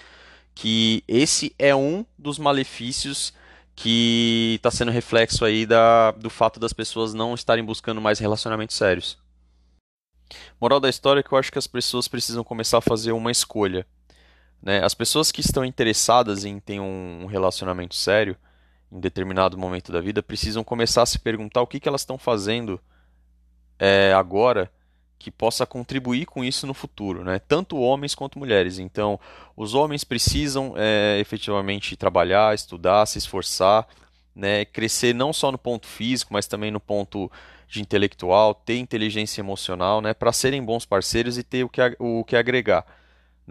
que 0.53 1.03
esse 1.07 1.51
é 1.57 1.75
um 1.75 2.05
dos 2.19 2.37
malefícios 2.37 3.33
que 3.75 4.53
está 4.57 4.69
sendo 4.69 4.91
reflexo 4.91 5.43
aí 5.43 5.65
da, 5.65 6.11
do 6.11 6.29
fato 6.29 6.59
das 6.59 6.73
pessoas 6.73 7.11
não 7.11 7.33
estarem 7.33 7.65
buscando 7.65 7.99
mais 7.99 8.19
relacionamentos 8.19 8.77
sérios. 8.77 9.17
Moral 10.61 10.79
da 10.79 10.89
história 10.89 11.21
é 11.21 11.23
que 11.23 11.31
eu 11.31 11.39
acho 11.39 11.51
que 11.51 11.57
as 11.57 11.65
pessoas 11.65 12.07
precisam 12.07 12.43
começar 12.43 12.77
a 12.77 12.81
fazer 12.81 13.13
uma 13.13 13.31
escolha. 13.31 13.83
Né? 14.61 14.85
As 14.85 14.93
pessoas 14.93 15.31
que 15.31 15.41
estão 15.41 15.65
interessadas 15.65 16.45
em 16.45 16.59
ter 16.59 16.79
um 16.79 17.25
relacionamento 17.25 17.95
sério, 17.95 18.37
em 18.91 18.99
determinado 18.99 19.57
momento 19.57 19.91
da 19.91 20.01
vida 20.01 20.21
precisam 20.21 20.63
começar 20.63 21.03
a 21.03 21.05
se 21.05 21.19
perguntar 21.19 21.61
o 21.61 21.67
que, 21.67 21.79
que 21.79 21.87
elas 21.87 22.01
estão 22.01 22.17
fazendo 22.17 22.79
é, 23.79 24.13
agora 24.13 24.71
que 25.17 25.29
possa 25.29 25.65
contribuir 25.65 26.25
com 26.25 26.43
isso 26.43 26.65
no 26.65 26.73
futuro, 26.73 27.23
né? 27.23 27.39
tanto 27.39 27.77
homens 27.77 28.15
quanto 28.15 28.39
mulheres. 28.39 28.79
Então, 28.79 29.19
os 29.55 29.75
homens 29.75 30.03
precisam 30.03 30.73
é, 30.75 31.19
efetivamente 31.19 31.95
trabalhar, 31.95 32.55
estudar, 32.55 33.05
se 33.05 33.19
esforçar 33.19 33.87
né, 34.35 34.65
crescer 34.65 35.13
não 35.13 35.33
só 35.33 35.51
no 35.51 35.57
ponto 35.57 35.87
físico, 35.87 36.33
mas 36.33 36.47
também 36.47 36.71
no 36.71 36.79
ponto 36.79 37.31
de 37.67 37.81
intelectual, 37.81 38.53
ter 38.53 38.77
inteligência 38.77 39.41
emocional, 39.41 40.01
né, 40.01 40.13
para 40.13 40.31
serem 40.33 40.63
bons 40.63 40.85
parceiros 40.85 41.37
e 41.37 41.43
ter 41.43 41.63
o 41.63 41.69
que, 41.69 41.81
o 41.99 42.23
que 42.23 42.35
agregar. 42.35 42.85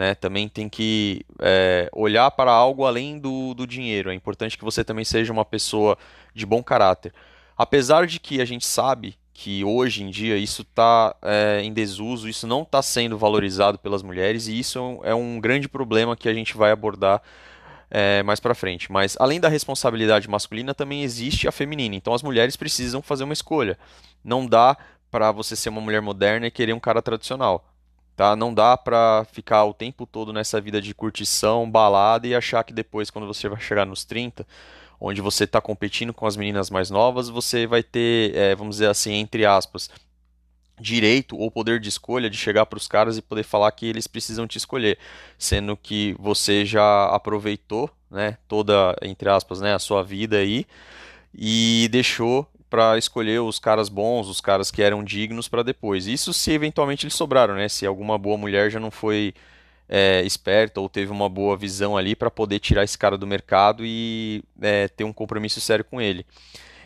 Né, 0.00 0.14
também 0.14 0.49
tem 0.49 0.66
que 0.66 1.26
é, 1.38 1.87
olhar 1.92 2.30
para 2.30 2.50
algo 2.50 2.87
além 2.87 3.19
do, 3.19 3.52
do 3.52 3.66
dinheiro. 3.66 4.11
É 4.11 4.14
importante 4.14 4.57
que 4.57 4.64
você 4.64 4.83
também 4.83 5.04
seja 5.04 5.30
uma 5.30 5.45
pessoa 5.45 5.99
de 6.35 6.47
bom 6.47 6.62
caráter. 6.62 7.12
Apesar 7.54 8.07
de 8.07 8.19
que 8.19 8.40
a 8.40 8.47
gente 8.47 8.64
sabe 8.64 9.19
que 9.35 9.62
hoje 9.62 10.02
em 10.02 10.09
dia 10.09 10.38
isso 10.38 10.62
está 10.62 11.14
é, 11.21 11.61
em 11.62 11.71
desuso, 11.71 12.30
isso 12.30 12.47
não 12.47 12.62
está 12.62 12.80
sendo 12.80 13.19
valorizado 13.19 13.78
pelas 13.78 14.02
mulheres 14.02 14.49
e 14.49 14.59
isso 14.59 14.78
é 15.02 15.14
um 15.14 15.37
é 15.37 15.40
grande 15.42 15.69
problema 15.69 16.16
que 16.16 16.30
a 16.30 16.33
gente 16.33 16.57
vai 16.57 16.71
abordar 16.71 17.21
é, 17.90 18.23
mais 18.23 18.40
para 18.40 18.54
frente. 18.54 18.90
Mas 18.90 19.19
além 19.21 19.38
da 19.38 19.50
responsabilidade 19.50 20.30
masculina, 20.30 20.73
também 20.73 21.02
existe 21.02 21.47
a 21.47 21.52
feminina. 21.52 21.95
Então 21.95 22.14
as 22.14 22.23
mulheres 22.23 22.57
precisam 22.57 23.02
fazer 23.02 23.25
uma 23.25 23.35
escolha. 23.35 23.78
Não 24.25 24.47
dá 24.47 24.78
para 25.11 25.30
você 25.30 25.54
ser 25.54 25.69
uma 25.69 25.83
mulher 25.83 26.00
moderna 26.00 26.47
e 26.47 26.50
querer 26.50 26.73
um 26.73 26.80
cara 26.80 27.02
tradicional. 27.02 27.70
Tá? 28.21 28.37
Não 28.37 28.53
dá 28.53 28.77
para 28.77 29.25
ficar 29.33 29.65
o 29.65 29.73
tempo 29.73 30.05
todo 30.05 30.31
nessa 30.31 30.61
vida 30.61 30.79
de 30.79 30.93
curtição, 30.93 31.71
balada 31.71 32.27
e 32.27 32.35
achar 32.35 32.62
que 32.62 32.71
depois, 32.71 33.09
quando 33.09 33.27
você 33.27 33.49
vai 33.49 33.59
chegar 33.59 33.87
nos 33.87 34.05
30, 34.05 34.47
onde 35.00 35.23
você 35.23 35.45
está 35.45 35.59
competindo 35.59 36.12
com 36.12 36.27
as 36.27 36.37
meninas 36.37 36.69
mais 36.69 36.91
novas, 36.91 37.31
você 37.31 37.67
vai 37.67 37.83
ter, 37.83 38.37
é, 38.37 38.55
vamos 38.55 38.77
dizer 38.77 38.91
assim, 38.91 39.15
entre 39.15 39.47
aspas, 39.47 39.89
direito 40.79 41.35
ou 41.35 41.50
poder 41.50 41.81
de 41.81 41.89
escolha 41.89 42.29
de 42.29 42.37
chegar 42.37 42.67
para 42.67 42.77
os 42.77 42.87
caras 42.87 43.17
e 43.17 43.23
poder 43.23 43.43
falar 43.43 43.73
que 43.73 43.87
eles 43.87 44.07
precisam 44.07 44.47
te 44.47 44.59
escolher, 44.59 44.99
sendo 45.39 45.75
que 45.75 46.15
você 46.19 46.62
já 46.67 47.07
aproveitou, 47.07 47.89
né, 48.11 48.37
toda 48.47 48.95
entre 49.00 49.31
aspas, 49.31 49.62
né, 49.62 49.73
a 49.73 49.79
sua 49.79 50.03
vida 50.03 50.37
aí 50.37 50.67
e 51.35 51.89
deixou 51.91 52.47
para 52.71 52.97
escolher 52.97 53.41
os 53.41 53.59
caras 53.59 53.89
bons, 53.89 54.29
os 54.29 54.41
caras 54.41 54.71
que 54.71 54.81
eram 54.81 55.03
dignos 55.03 55.49
para 55.49 55.65
depois. 55.65 56.07
Isso 56.07 56.33
se 56.33 56.53
eventualmente 56.53 57.05
eles 57.05 57.15
sobraram, 57.15 57.57
né? 57.57 57.69
Se 57.69 57.85
alguma 57.85 58.17
boa 58.17 58.39
mulher 58.39 58.71
já 58.71 58.79
não 58.79 58.93
foi 58.93 59.35
é, 59.89 60.23
esperta 60.23 60.81
ou 60.81 60.89
teve 60.89 61.11
uma 61.11 61.29
boa 61.29 61.57
visão 61.57 61.97
ali 61.97 62.15
para 62.15 62.31
poder 62.31 62.61
tirar 62.61 62.85
esse 62.85 62.97
cara 62.97 63.19
do 63.19 63.27
mercado 63.27 63.85
e 63.85 64.45
é, 64.62 64.87
ter 64.87 65.03
um 65.03 65.12
compromisso 65.12 65.61
sério 65.61 65.85
com 65.85 66.00
ele. 66.00 66.25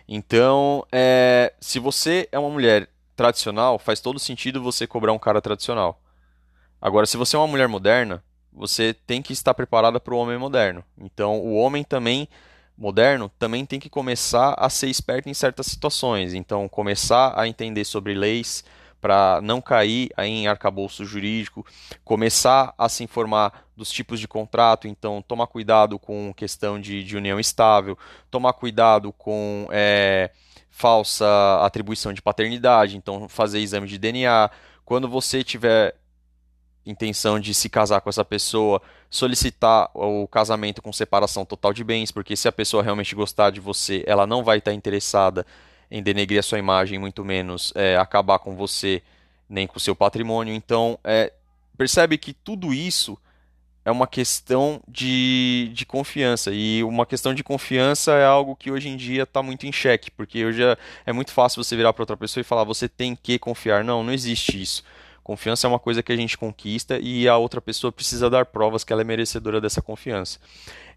Então, 0.08 0.86
é, 0.90 1.52
se 1.60 1.78
você 1.78 2.26
é 2.32 2.38
uma 2.38 2.50
mulher 2.50 2.88
tradicional, 3.14 3.78
faz 3.78 4.00
todo 4.00 4.18
sentido 4.18 4.62
você 4.62 4.86
cobrar 4.86 5.12
um 5.12 5.18
cara 5.18 5.40
tradicional. 5.40 6.00
Agora, 6.80 7.06
se 7.06 7.16
você 7.16 7.36
é 7.36 7.38
uma 7.38 7.46
mulher 7.46 7.68
moderna, 7.68 8.24
você 8.52 8.94
tem 9.06 9.20
que 9.20 9.32
estar 9.32 9.52
preparada 9.52 10.00
para 10.00 10.14
o 10.14 10.18
homem 10.18 10.38
moderno. 10.38 10.82
Então, 10.98 11.40
o 11.40 11.54
homem 11.54 11.84
também 11.84 12.28
moderno 12.76 13.30
também 13.38 13.64
tem 13.64 13.78
que 13.78 13.88
começar 13.88 14.54
a 14.58 14.68
ser 14.68 14.88
esperto 14.88 15.28
em 15.28 15.34
certas 15.34 15.66
situações. 15.66 16.34
Então, 16.34 16.68
começar 16.68 17.32
a 17.38 17.46
entender 17.46 17.84
sobre 17.84 18.14
leis 18.14 18.64
para 19.00 19.40
não 19.42 19.60
cair 19.60 20.10
em 20.18 20.48
arcabouço 20.48 21.04
jurídico, 21.04 21.66
começar 22.02 22.72
a 22.78 22.88
se 22.88 23.04
informar 23.04 23.66
dos 23.76 23.90
tipos 23.90 24.18
de 24.18 24.26
contrato. 24.26 24.88
Então, 24.88 25.20
tomar 25.20 25.46
cuidado 25.46 25.98
com 25.98 26.32
questão 26.34 26.80
de, 26.80 27.04
de 27.04 27.16
união 27.16 27.38
estável, 27.38 27.98
tomar 28.30 28.54
cuidado 28.54 29.12
com 29.12 29.68
é, 29.70 30.30
falsa 30.70 31.26
atribuição 31.62 32.12
de 32.12 32.22
paternidade, 32.22 32.96
então 32.96 33.28
fazer 33.28 33.60
exame 33.60 33.86
de 33.86 33.98
DNA. 33.98 34.50
Quando 34.84 35.08
você 35.08 35.44
tiver 35.44 35.94
intenção 36.86 37.40
de 37.40 37.54
se 37.54 37.68
casar 37.68 38.00
com 38.00 38.10
essa 38.10 38.24
pessoa, 38.24 38.80
solicitar 39.08 39.90
o 39.94 40.26
casamento 40.28 40.82
com 40.82 40.92
separação 40.92 41.44
total 41.44 41.72
de 41.72 41.82
bens, 41.82 42.10
porque 42.10 42.36
se 42.36 42.48
a 42.48 42.52
pessoa 42.52 42.82
realmente 42.82 43.14
gostar 43.14 43.50
de 43.50 43.60
você, 43.60 44.04
ela 44.06 44.26
não 44.26 44.44
vai 44.44 44.58
estar 44.58 44.72
interessada 44.72 45.46
em 45.90 46.02
denegrir 46.02 46.40
a 46.40 46.42
sua 46.42 46.58
imagem, 46.58 46.98
muito 46.98 47.24
menos 47.24 47.72
é, 47.74 47.96
acabar 47.96 48.38
com 48.38 48.54
você, 48.54 49.02
nem 49.48 49.66
com 49.66 49.76
o 49.76 49.80
seu 49.80 49.94
patrimônio. 49.94 50.52
Então, 50.52 50.98
é, 51.04 51.32
percebe 51.76 52.18
que 52.18 52.32
tudo 52.32 52.72
isso 52.72 53.18
é 53.84 53.90
uma 53.90 54.06
questão 54.06 54.80
de, 54.88 55.70
de 55.74 55.84
confiança. 55.84 56.50
E 56.52 56.82
uma 56.82 57.04
questão 57.04 57.34
de 57.34 57.44
confiança 57.44 58.12
é 58.12 58.24
algo 58.24 58.56
que 58.56 58.70
hoje 58.70 58.88
em 58.88 58.96
dia 58.96 59.24
está 59.24 59.42
muito 59.42 59.66
em 59.66 59.72
xeque, 59.72 60.10
porque 60.10 60.44
hoje 60.44 60.64
é, 60.64 60.76
é 61.06 61.12
muito 61.12 61.32
fácil 61.32 61.62
você 61.62 61.76
virar 61.76 61.92
para 61.92 62.02
outra 62.02 62.16
pessoa 62.16 62.40
e 62.40 62.44
falar 62.44 62.64
você 62.64 62.88
tem 62.88 63.14
que 63.14 63.38
confiar. 63.38 63.84
Não, 63.84 64.02
não 64.02 64.12
existe 64.12 64.60
isso. 64.60 64.82
Confiança 65.24 65.66
é 65.66 65.68
uma 65.68 65.78
coisa 65.78 66.02
que 66.02 66.12
a 66.12 66.16
gente 66.16 66.38
conquista 66.38 66.98
e 67.00 67.26
a 67.26 67.36
outra 67.36 67.60
pessoa 67.60 67.90
precisa 67.90 68.30
dar 68.30 68.46
provas 68.46 68.84
que 68.84 68.92
ela 68.92 69.02
é 69.02 69.04
merecedora 69.04 69.60
dessa 69.60 69.82
confiança. 69.82 70.38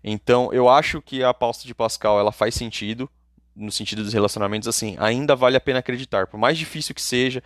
Então, 0.04 0.54
eu 0.54 0.70
acho 0.70 1.02
que 1.02 1.24
a 1.24 1.34
pauta 1.34 1.60
de 1.64 1.74
Pascal 1.74 2.20
ela 2.20 2.32
faz 2.32 2.54
sentido 2.54 3.10
no 3.58 3.72
sentido 3.72 4.04
dos 4.04 4.14
relacionamentos 4.14 4.68
assim, 4.68 4.96
ainda 5.00 5.36
vale 5.36 5.58
a 5.58 5.60
pena 5.60 5.80
acreditar, 5.80 6.28
por 6.28 6.38
mais 6.38 6.58
difícil 6.58 6.94
que 6.94 7.02
seja, 7.02 7.42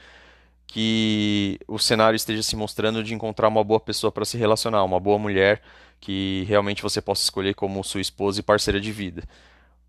que 0.67 1.59
o 1.67 1.79
cenário 1.79 2.15
esteja 2.15 2.43
se 2.43 2.55
mostrando 2.55 3.03
de 3.03 3.13
encontrar 3.13 3.47
uma 3.47 3.63
boa 3.63 3.79
pessoa 3.79 4.11
para 4.11 4.25
se 4.25 4.37
relacionar, 4.37 4.83
uma 4.83 4.99
boa 4.99 5.17
mulher 5.17 5.61
que 5.99 6.45
realmente 6.47 6.81
você 6.81 7.01
possa 7.01 7.23
escolher 7.23 7.53
como 7.53 7.83
sua 7.83 8.01
esposa 8.01 8.39
e 8.39 8.43
parceira 8.43 8.79
de 8.79 8.91
vida. 8.91 9.23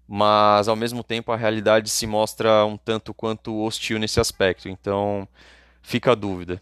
Mas 0.07 0.69
ao 0.69 0.77
mesmo 0.77 1.03
tempo 1.03 1.33
a 1.33 1.37
realidade 1.37 1.89
se 1.89 2.07
mostra 2.07 2.67
um 2.67 2.77
tanto 2.77 3.15
quanto 3.15 3.63
hostil 3.63 3.99
nesse 3.99 4.21
aspecto. 4.21 4.69
Então 4.69 5.27
fica 5.81 6.13
a 6.13 6.15
dúvida. 6.15 6.61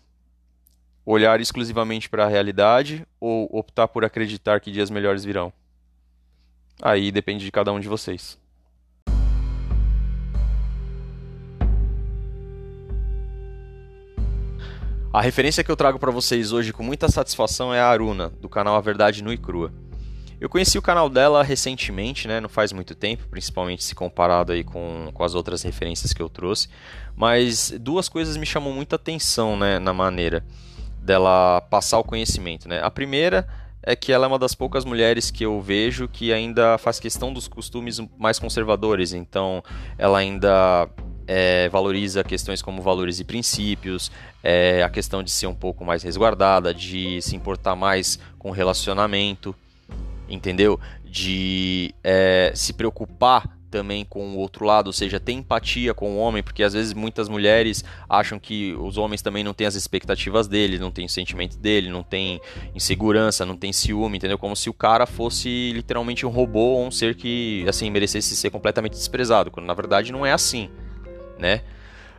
Olhar 1.04 1.40
exclusivamente 1.40 2.09
para 2.09 2.25
a 2.25 2.28
realidade 2.28 3.07
ou 3.19 3.49
optar 3.52 3.88
por 3.88 4.04
acreditar 4.04 4.61
que 4.61 4.71
dias 4.71 4.90
melhores 4.90 5.25
virão? 5.25 5.52
Aí 6.83 7.11
depende 7.11 7.45
de 7.45 7.50
cada 7.50 7.73
um 7.73 7.80
de 7.80 7.88
vocês. 7.88 8.38
A 15.12 15.21
referência 15.21 15.64
que 15.64 15.71
eu 15.71 15.76
trago 15.76 15.99
para 15.99 16.12
vocês 16.12 16.52
hoje 16.52 16.73
com 16.73 16.85
muita 16.85 17.09
satisfação 17.09 17.75
é 17.75 17.80
a 17.80 17.88
Aruna, 17.88 18.30
do 18.40 18.49
canal 18.49 18.76
A 18.76 18.80
Verdade 18.80 19.25
Nua 19.25 19.35
e 19.35 19.38
Crua. 19.38 19.73
Eu 20.40 20.49
conheci 20.49 20.78
o 20.78 20.83
canal 20.83 21.11
dela 21.11 21.42
recentemente, 21.42 22.28
né, 22.28 22.40
não 22.40 22.49
faz 22.49 22.73
muito 22.73 22.95
tempo, 22.95 23.26
principalmente 23.28 23.83
se 23.83 23.95
comparado 23.95 24.52
aí 24.52 24.62
com, 24.62 25.11
com 25.12 25.25
as 25.25 25.35
outras 25.35 25.62
referências 25.62 26.12
que 26.12 26.23
eu 26.23 26.28
trouxe, 26.28 26.69
mas 27.16 27.75
duas 27.80 28.09
coisas 28.09 28.37
me 28.37 28.47
chamam 28.47 28.73
muita 28.73 28.97
atenção 28.97 29.57
né, 29.57 29.78
na 29.78 29.92
maneira 29.92 30.45
dela 31.11 31.61
passar 31.62 31.99
o 31.99 32.05
conhecimento. 32.05 32.69
Né? 32.69 32.81
A 32.81 32.90
primeira 32.90 33.49
é 33.83 33.97
que 33.97 34.12
ela 34.12 34.26
é 34.26 34.29
uma 34.29 34.38
das 34.38 34.55
poucas 34.55 34.85
mulheres 34.85 35.29
que 35.29 35.45
eu 35.45 35.61
vejo 35.61 36.07
que 36.07 36.33
ainda 36.33 36.79
faz 36.79 37.00
questão 37.00 37.33
dos 37.33 37.49
costumes 37.49 38.00
mais 38.17 38.38
conservadores, 38.38 39.12
então 39.12 39.61
ela 39.99 40.19
ainda 40.19 40.88
é, 41.26 41.69
valoriza 41.69 42.23
questões 42.23 42.62
como 42.62 42.81
valores 42.81 43.19
e 43.19 43.25
princípios, 43.25 44.12
é, 44.40 44.85
a 44.85 44.88
questão 44.88 45.21
de 45.21 45.33
ser 45.33 45.49
um 45.49 45.55
pouco 45.55 45.85
mais 45.85 46.05
resguardada, 46.05 46.73
de 46.73 47.21
se 47.23 47.35
importar 47.35 47.75
mais 47.75 48.21
com 48.38 48.52
relacionamento, 48.52 49.52
entendeu? 50.29 50.79
De 51.05 51.93
é, 52.05 52.52
se 52.55 52.73
preocupar 52.73 53.59
também 53.71 54.05
com 54.05 54.35
o 54.35 54.39
outro 54.39 54.65
lado, 54.65 54.89
ou 54.89 54.93
seja, 54.93 55.21
ter 55.21 55.33
empatia 55.33 55.95
com 55.95 56.17
o 56.17 56.19
homem, 56.19 56.43
porque 56.43 56.62
às 56.62 56.73
vezes 56.73 56.93
muitas 56.93 57.29
mulheres 57.29 57.85
acham 58.09 58.39
que 58.39 58.75
os 58.75 58.99
homens 58.99 59.23
também 59.23 59.45
não 59.45 59.55
têm 59.55 59.67
as 59.67 59.75
expectativas 59.75 60.49
dele, 60.49 60.79
não 60.79 60.91
têm 60.91 61.07
o 61.07 61.09
sentimento 61.09 61.57
dele, 61.57 61.89
não 61.89 62.03
tem 62.03 62.41
insegurança, 62.75 63.47
não 63.47 63.57
tem 63.57 63.73
ciúme, 63.73 64.19
entendeu? 64.19 64.37
Como 64.37 64.57
se 64.57 64.69
o 64.69 64.75
cara 64.75 65.07
fosse 65.07 65.73
literalmente 65.73 66.27
um 66.27 66.31
robô 66.31 66.75
ou 66.75 66.87
um 66.87 66.91
ser 66.91 67.15
que, 67.15 67.65
assim, 67.69 67.91
merecesse 67.91 68.37
ser 68.37 68.50
completamente 68.50 68.93
desprezado, 68.93 69.50
quando 69.50 69.67
na 69.67 69.75
verdade 69.75 70.12
não 70.12 70.27
é 70.27 70.33
assim 70.33 70.69
né? 71.41 71.62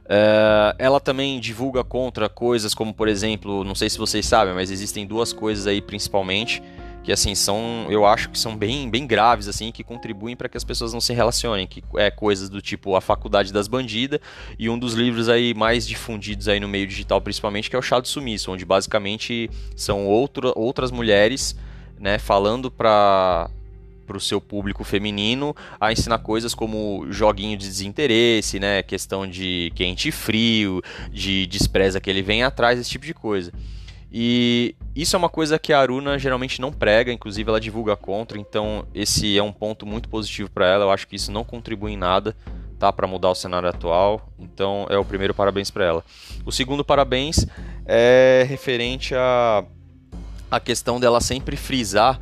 Uh, 0.06 0.76
ela 0.78 1.00
também 1.00 1.40
divulga 1.40 1.84
contra 1.84 2.28
coisas 2.28 2.74
como, 2.74 2.94
por 2.94 3.08
exemplo, 3.08 3.64
não 3.64 3.76
sei 3.76 3.90
se 3.90 3.98
vocês 3.98 4.26
sabem, 4.26 4.54
mas 4.54 4.70
existem 4.70 5.06
duas 5.06 5.32
coisas 5.32 5.68
aí 5.68 5.82
principalmente 5.82 6.62
que 7.04 7.12
assim 7.12 7.34
são, 7.34 7.88
eu 7.90 8.06
acho 8.06 8.30
que 8.30 8.38
são 8.38 8.56
bem, 8.56 8.90
bem 8.90 9.08
graves 9.08 9.48
assim, 9.48 9.72
que 9.72 9.84
contribuem 9.84 10.36
para 10.36 10.48
que 10.48 10.58
as 10.58 10.64
pessoas 10.64 10.94
não 10.94 11.02
se 11.02 11.14
relacionem, 11.14 11.66
que 11.66 11.84
é 11.96 12.12
coisas 12.12 12.50
do 12.50 12.62
tipo 12.62 12.96
a 12.96 13.02
Faculdade 13.02 13.52
das 13.52 13.68
Bandidas 13.68 14.20
e 14.58 14.70
um 14.70 14.78
dos 14.78 14.94
livros 14.94 15.28
aí 15.28 15.54
mais 15.54 15.88
difundidos 15.88 16.48
aí 16.48 16.60
no 16.60 16.68
meio 16.68 16.86
digital 16.86 17.20
principalmente 17.22 17.70
que 17.70 17.76
é 17.76 17.80
o 17.80 17.82
Chá 17.82 18.00
do 18.00 18.08
Sumiço, 18.08 18.52
onde 18.52 18.66
basicamente 18.66 19.50
são 19.76 20.06
outro, 20.06 20.54
outras 20.56 20.92
mulheres, 20.92 21.56
né, 22.00 22.18
falando 22.20 22.70
para 22.70 23.50
para 24.12 24.18
o 24.18 24.20
seu 24.20 24.42
público 24.42 24.84
feminino 24.84 25.56
a 25.80 25.94
ensinar 25.94 26.18
coisas 26.18 26.54
como 26.54 27.08
joguinho 27.10 27.58
de 27.58 27.66
desinteresse, 27.66 28.60
né? 28.60 28.84
Questão 28.84 29.26
de 29.26 29.72
quente 29.74 30.10
e 30.10 30.12
frio, 30.12 30.82
de 31.10 31.46
despreza 31.48 32.02
que 32.02 32.10
ele 32.10 32.22
vem 32.22 32.44
atrás, 32.44 32.78
esse 32.78 32.90
tipo 32.90 33.06
de 33.06 33.14
coisa. 33.14 33.54
E 34.12 34.76
isso 34.94 35.16
é 35.16 35.20
uma 35.20 35.30
coisa 35.30 35.58
que 35.58 35.72
a 35.72 35.80
Aruna 35.80 36.20
geralmente 36.20 36.60
não 36.60 36.72
prega, 36.72 37.12
inclusive 37.14 37.50
ela 37.50 37.62
divulga 37.62 37.96
contra, 37.96 38.38
então 38.38 38.86
esse 38.94 39.38
é 39.38 39.44
um 39.44 39.54
ponto 39.54 39.86
muito 39.86 40.10
positivo 40.10 40.50
para 40.50 40.68
ela. 40.68 40.86
Eu 40.86 40.92
acho 40.92 41.08
que 41.08 41.16
isso 41.16 41.32
não 41.32 41.46
contribui 41.46 41.94
em 41.94 41.98
nada, 41.98 42.36
tá, 42.78 42.92
para 42.92 43.08
mudar 43.08 43.30
o 43.30 43.36
cenário 43.36 43.70
atual. 43.70 44.30
Então 44.38 44.86
é 44.90 44.98
o 44.98 45.06
primeiro 45.06 45.34
parabéns 45.34 45.72
para 45.72 45.86
ela. 45.86 46.04
O 46.46 46.52
segundo 46.52 46.84
parabéns 46.84 47.46
é 47.86 48.46
referente 48.48 49.16
a 49.16 49.64
a 50.52 50.60
questão 50.60 51.00
dela 51.00 51.22
sempre 51.22 51.56
frisar 51.56 52.20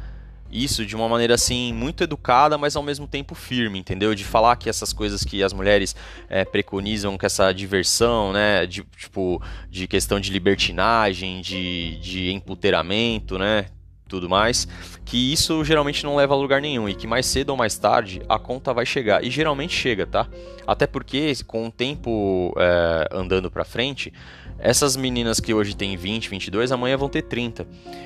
isso 0.51 0.86
de 0.86 0.96
uma 0.96 1.08
maneira 1.08 1.36
assim 1.36 1.74
muito 1.74 2.03
educada, 2.03 2.58
mas 2.58 2.75
ao 2.75 2.84
mesmo 2.84 3.08
tempo 3.08 3.36
firme, 3.36 3.79
entendeu? 3.79 4.15
De 4.15 4.24
falar 4.24 4.56
que 4.56 4.70
essas 4.70 4.91
coisas 4.91 5.24
que 5.24 5.44
as 5.44 5.53
mulheres 5.53 5.96
é, 6.27 6.44
preconizam, 6.44 7.18
que 7.18 7.25
essa 7.25 7.51
diversão, 7.51 8.34
né, 8.34 8.65
de, 8.65 8.84
tipo, 8.98 9.41
de 9.70 9.88
questão 9.88 10.20
de 10.20 10.32
libertinagem, 10.32 11.41
de, 11.41 11.98
de 11.98 12.32
empoderamento, 12.32 13.38
né, 13.38 13.65
tudo 14.10 14.27
mais, 14.27 14.68
que 15.06 15.32
isso 15.32 15.63
geralmente 15.63 16.03
não 16.03 16.15
leva 16.15 16.34
a 16.34 16.38
lugar 16.38 16.60
nenhum 16.60 16.89
e 16.89 16.96
que 16.96 17.06
mais 17.06 17.27
cedo 17.27 17.51
ou 17.51 17.58
mais 17.58 17.77
tarde 17.77 18.22
a 18.27 18.39
conta 18.39 18.74
vai 18.74 18.86
chegar. 18.86 19.24
E 19.24 19.29
geralmente 19.29 19.74
chega, 19.74 20.06
tá? 20.06 20.27
Até 20.68 20.88
porque 20.88 21.32
com 21.46 21.68
o 21.68 21.72
tempo 21.72 22.53
é, 22.58 23.08
andando 23.12 23.50
para 23.51 23.63
frente, 23.63 24.12
essas 24.59 24.95
meninas 24.95 25.39
que 25.39 25.53
hoje 25.53 25.75
têm 25.75 25.95
20, 25.95 26.29
22, 26.29 26.71
amanhã 26.71 26.97
vão 26.97 27.09
ter 27.09 27.23
30. 27.23 27.65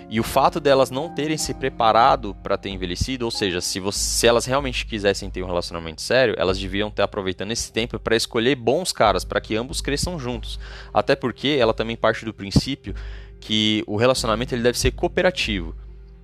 E 0.09 0.19
o 0.19 0.23
fato 0.23 0.59
delas 0.59 0.89
não 0.91 1.13
terem 1.13 1.37
se 1.37 1.53
preparado 1.53 2.35
para 2.43 2.57
ter 2.57 2.69
envelhecido, 2.69 3.25
ou 3.25 3.31
seja, 3.31 3.59
se, 3.61 3.79
você, 3.79 3.99
se 3.99 4.27
elas 4.27 4.45
realmente 4.45 4.85
quisessem 4.85 5.29
ter 5.29 5.41
um 5.43 5.47
relacionamento 5.47 6.01
sério, 6.01 6.35
elas 6.37 6.59
deviam 6.59 6.89
estar 6.89 7.03
aproveitando 7.03 7.51
esse 7.51 7.71
tempo 7.71 7.99
para 7.99 8.15
escolher 8.15 8.55
bons 8.55 8.91
caras, 8.91 9.23
para 9.23 9.41
que 9.41 9.55
ambos 9.55 9.81
cresçam 9.81 10.19
juntos. 10.19 10.59
Até 10.93 11.15
porque 11.15 11.57
ela 11.59 11.73
também 11.73 11.95
parte 11.95 12.25
do 12.25 12.33
princípio 12.33 12.93
que 13.39 13.83
o 13.87 13.97
relacionamento 13.97 14.53
ele 14.53 14.63
deve 14.63 14.77
ser 14.79 14.91
cooperativo 14.91 15.75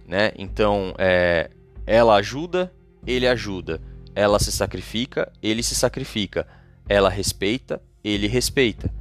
né? 0.09 0.31
Então, 0.35 0.95
é, 0.97 1.51
ela 1.85 2.15
ajuda, 2.15 2.73
ele 3.05 3.27
ajuda. 3.27 3.79
Ela 4.15 4.39
se 4.39 4.51
sacrifica, 4.51 5.31
ele 5.41 5.61
se 5.61 5.75
sacrifica. 5.75 6.47
Ela 6.89 7.09
respeita, 7.09 7.79
ele 8.03 8.27
respeita. 8.27 8.91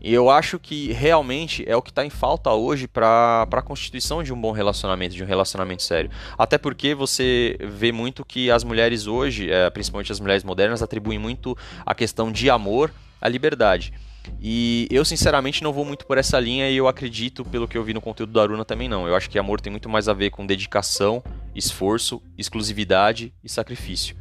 E 0.00 0.12
eu 0.12 0.30
acho 0.30 0.58
que 0.58 0.92
realmente 0.92 1.64
é 1.66 1.74
o 1.76 1.82
que 1.82 1.90
está 1.90 2.04
em 2.04 2.10
falta 2.10 2.50
hoje 2.52 2.86
para 2.86 3.46
a 3.50 3.62
constituição 3.62 4.22
de 4.22 4.32
um 4.32 4.40
bom 4.40 4.52
relacionamento, 4.52 5.14
de 5.14 5.22
um 5.22 5.26
relacionamento 5.26 5.82
sério. 5.82 6.10
Até 6.36 6.58
porque 6.58 6.94
você 6.94 7.56
vê 7.60 7.90
muito 7.92 8.24
que 8.24 8.50
as 8.50 8.62
mulheres 8.62 9.06
hoje, 9.06 9.50
é, 9.50 9.68
principalmente 9.70 10.12
as 10.12 10.20
mulheres 10.20 10.44
modernas, 10.44 10.82
atribuem 10.82 11.18
muito 11.18 11.56
a 11.84 11.94
questão 11.94 12.30
de 12.30 12.50
amor 12.50 12.92
à 13.20 13.28
liberdade. 13.28 13.92
E 14.40 14.88
eu, 14.90 15.04
sinceramente, 15.04 15.62
não 15.62 15.72
vou 15.72 15.84
muito 15.84 16.06
por 16.06 16.18
essa 16.18 16.38
linha 16.38 16.68
e 16.68 16.76
eu 16.76 16.88
acredito, 16.88 17.44
pelo 17.44 17.68
que 17.68 17.78
eu 17.78 17.82
vi 17.82 17.94
no 17.94 18.00
conteúdo 18.00 18.32
da 18.32 18.42
Aruna, 18.42 18.64
também 18.64 18.88
não. 18.88 19.06
Eu 19.06 19.14
acho 19.14 19.30
que 19.30 19.38
amor 19.38 19.60
tem 19.60 19.70
muito 19.70 19.88
mais 19.88 20.08
a 20.08 20.12
ver 20.12 20.30
com 20.30 20.46
dedicação, 20.46 21.22
esforço, 21.54 22.20
exclusividade 22.36 23.32
e 23.42 23.48
sacrifício. 23.48 24.16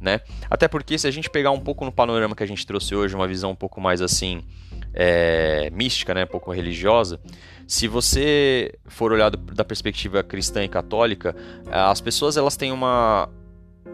Né? 0.00 0.20
Até 0.48 0.66
porque, 0.66 0.98
se 0.98 1.06
a 1.06 1.10
gente 1.10 1.28
pegar 1.28 1.50
um 1.50 1.60
pouco 1.60 1.84
no 1.84 1.92
panorama 1.92 2.34
que 2.34 2.42
a 2.42 2.46
gente 2.46 2.66
trouxe 2.66 2.94
hoje, 2.94 3.14
uma 3.14 3.28
visão 3.28 3.50
um 3.50 3.56
pouco 3.56 3.80
mais 3.80 4.00
assim 4.00 4.42
é, 4.92 5.70
mística, 5.70 6.14
né, 6.14 6.24
um 6.24 6.28
pouco 6.28 6.52
religiosa, 6.52 7.20
se 7.66 7.86
você 7.86 8.74
for 8.86 9.12
olhar 9.12 9.30
da 9.30 9.64
perspectiva 9.64 10.24
cristã 10.24 10.64
e 10.64 10.68
católica, 10.68 11.36
as 11.70 12.00
pessoas 12.00 12.36
elas 12.36 12.56
têm 12.56 12.72
uma, 12.72 13.28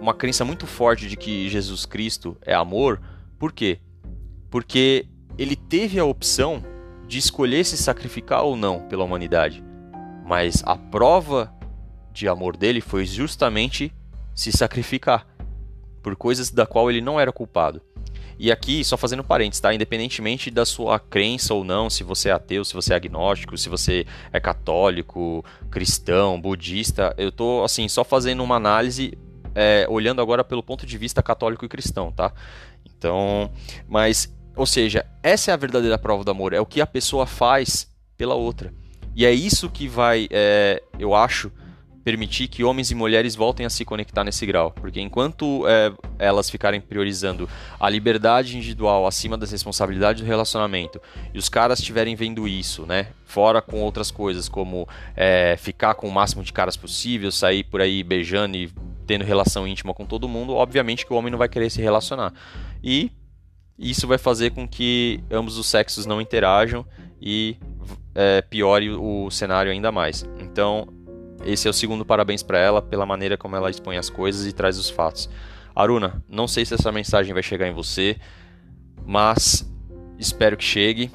uma 0.01 0.15
crença 0.15 0.47
muito 0.47 0.67
forte 0.67 1.07
de 1.07 1.15
que 1.15 1.49
Jesus 1.51 1.85
Cristo 1.85 2.39
é 2.41 2.55
amor. 2.55 3.01
Por 3.39 3.53
quê? 3.53 3.79
Porque 4.51 5.07
ele 5.37 5.55
teve 5.55 5.99
a 5.99 6.07
opção 6.07 6.65
de 7.07 7.19
escolher 7.19 7.65
se 7.65 7.77
sacrificar 7.77 8.45
ou 8.45 8.57
não 8.57 8.81
pela 8.89 9.05
humanidade, 9.05 9.63
mas 10.25 10.63
a 10.65 10.77
prova 10.77 11.53
de 12.13 12.27
amor 12.27 12.57
dele 12.57 12.81
foi 12.81 13.05
justamente 13.05 13.93
se 14.35 14.51
sacrificar 14.51 15.27
por 16.03 16.17
coisas 16.17 16.51
da 16.51 16.65
qual 16.65 16.91
ele 16.91 17.03
não 17.03 17.21
era 17.21 17.31
culpado. 17.31 17.83
E 18.39 18.53
aqui, 18.53 18.85
só 18.85 18.97
fazendo 18.97 19.25
parênteses, 19.25 19.61
tá? 19.61 19.73
Independentemente 19.73 20.51
da 20.51 20.65
sua 20.65 20.99
crença 20.99 21.55
ou 21.55 21.65
não, 21.65 21.89
se 21.89 22.05
você 22.05 22.29
é 22.29 22.33
ateu, 22.33 22.65
se 22.65 22.75
você 22.75 22.93
é 22.93 22.97
agnóstico, 22.97 23.57
se 23.57 23.69
você 23.69 24.07
é 24.33 24.39
católico, 24.39 25.45
cristão, 25.71 26.41
budista, 26.41 27.15
eu 27.17 27.33
tô, 27.33 27.65
assim, 27.65 27.89
só 27.89 28.05
fazendo 28.05 28.43
uma 28.43 28.57
análise, 28.57 29.17
é, 29.55 29.87
olhando 29.89 30.21
agora 30.21 30.45
pelo 30.45 30.63
ponto 30.63 30.85
de 30.85 30.99
vista 30.99 31.23
católico 31.23 31.65
e 31.65 31.69
cristão, 31.69 32.13
tá? 32.13 32.33
Então, 32.85 33.51
mas 33.89 34.35
ou 34.57 34.65
seja, 34.65 35.05
essa 35.23 35.51
é 35.51 35.55
a 35.55 35.57
verdadeira 35.57 35.99
prova 35.99 36.25
do 36.25 36.31
amor, 36.31 36.55
é 36.55 36.61
o 36.61 36.65
que 36.65 36.81
a 36.81 36.87
pessoa 36.87 37.27
faz 37.27 37.87
pela 38.17 38.35
outra. 38.35 38.73
E 39.15 39.27
é 39.27 39.31
isso 39.31 39.69
que 39.69 39.87
vai, 39.87 40.27
é, 40.31 40.83
eu 40.99 41.15
acho, 41.15 41.53
permitir 42.07 42.47
que 42.47 42.63
homens 42.63 42.93
e 42.93 42.95
mulheres 42.95 43.35
voltem 43.35 43.67
a 43.67 43.69
se 43.71 43.85
conectar 43.85 44.23
nesse 44.23 44.47
grau. 44.47 44.71
Porque 44.71 45.01
enquanto 45.01 45.67
é, 45.67 45.93
elas 46.21 46.49
ficarem 46.49 46.81
priorizando 46.81 47.49
a 47.81 47.91
liberdade 47.91 48.57
individual 48.57 49.09
acima 49.09 49.37
das 49.37 49.51
responsabilidades 49.51 50.23
do 50.23 50.27
relacionamento, 50.27 51.03
e 51.35 51.39
os 51.39 51.49
caras 51.49 51.81
estiverem 51.81 52.15
vendo 52.15 52.47
isso, 52.47 52.87
né? 52.87 53.09
Fora 53.25 53.61
com 53.61 53.81
outras 53.81 54.13
coisas, 54.13 54.49
como 54.49 54.89
é, 55.17 55.57
ficar 55.59 55.95
com 55.95 56.07
o 56.07 56.13
máximo 56.13 56.45
de 56.45 56.53
caras 56.53 56.77
possível, 56.77 57.33
sair 57.33 57.65
por 57.65 57.81
aí 57.81 58.05
beijando 58.05 58.57
e 58.57 58.71
tendo 59.05 59.25
relação 59.25 59.67
íntima 59.67 59.93
com 59.93 60.07
todo 60.07 60.29
mundo, 60.29 60.55
obviamente 60.55 61.05
que 61.05 61.13
o 61.13 61.17
homem 61.17 61.33
não 61.33 61.39
vai 61.39 61.49
querer 61.49 61.71
se 61.71 61.83
relacionar. 61.83 62.33
E 62.85 63.11
isso 63.77 64.07
vai 64.07 64.17
fazer 64.17 64.53
com 64.53 64.69
que 64.69 65.19
ambos 65.29 65.59
os 65.59 65.67
sexos 65.67 66.07
não 66.07 66.21
interajam 66.21 66.87
e 67.21 67.57
é, 68.15 68.43
piore 68.43 68.91
o 68.91 69.29
cenário 69.29 69.73
ainda 69.73 69.91
mais. 69.91 70.25
Então, 70.39 70.87
esse 71.45 71.67
é 71.67 71.71
o 71.71 71.75
segundo 71.75 72.05
parabéns 72.05 72.43
para 72.43 72.59
ela 72.59 72.83
pela 72.83 73.07
maneira 73.07 73.37
como 73.37 73.57
ela 73.57 73.71
expõe 73.71 73.97
as 73.97 74.11
coisas 74.11 74.47
e 74.47 74.53
traz 74.53 74.79
os 74.79 74.91
fatos. 74.91 75.29
Aruna, 75.75 76.23
não 76.29 76.49
sei 76.49 76.65
se 76.65 76.75
essa 76.75 76.91
mensagem 76.91 77.35
vai 77.35 77.43
chegar 77.43 77.69
em 77.69 77.75
você, 77.75 78.17
mas 79.05 79.71
espero 80.19 80.57
que 80.57 80.65
chegue. 80.65 81.11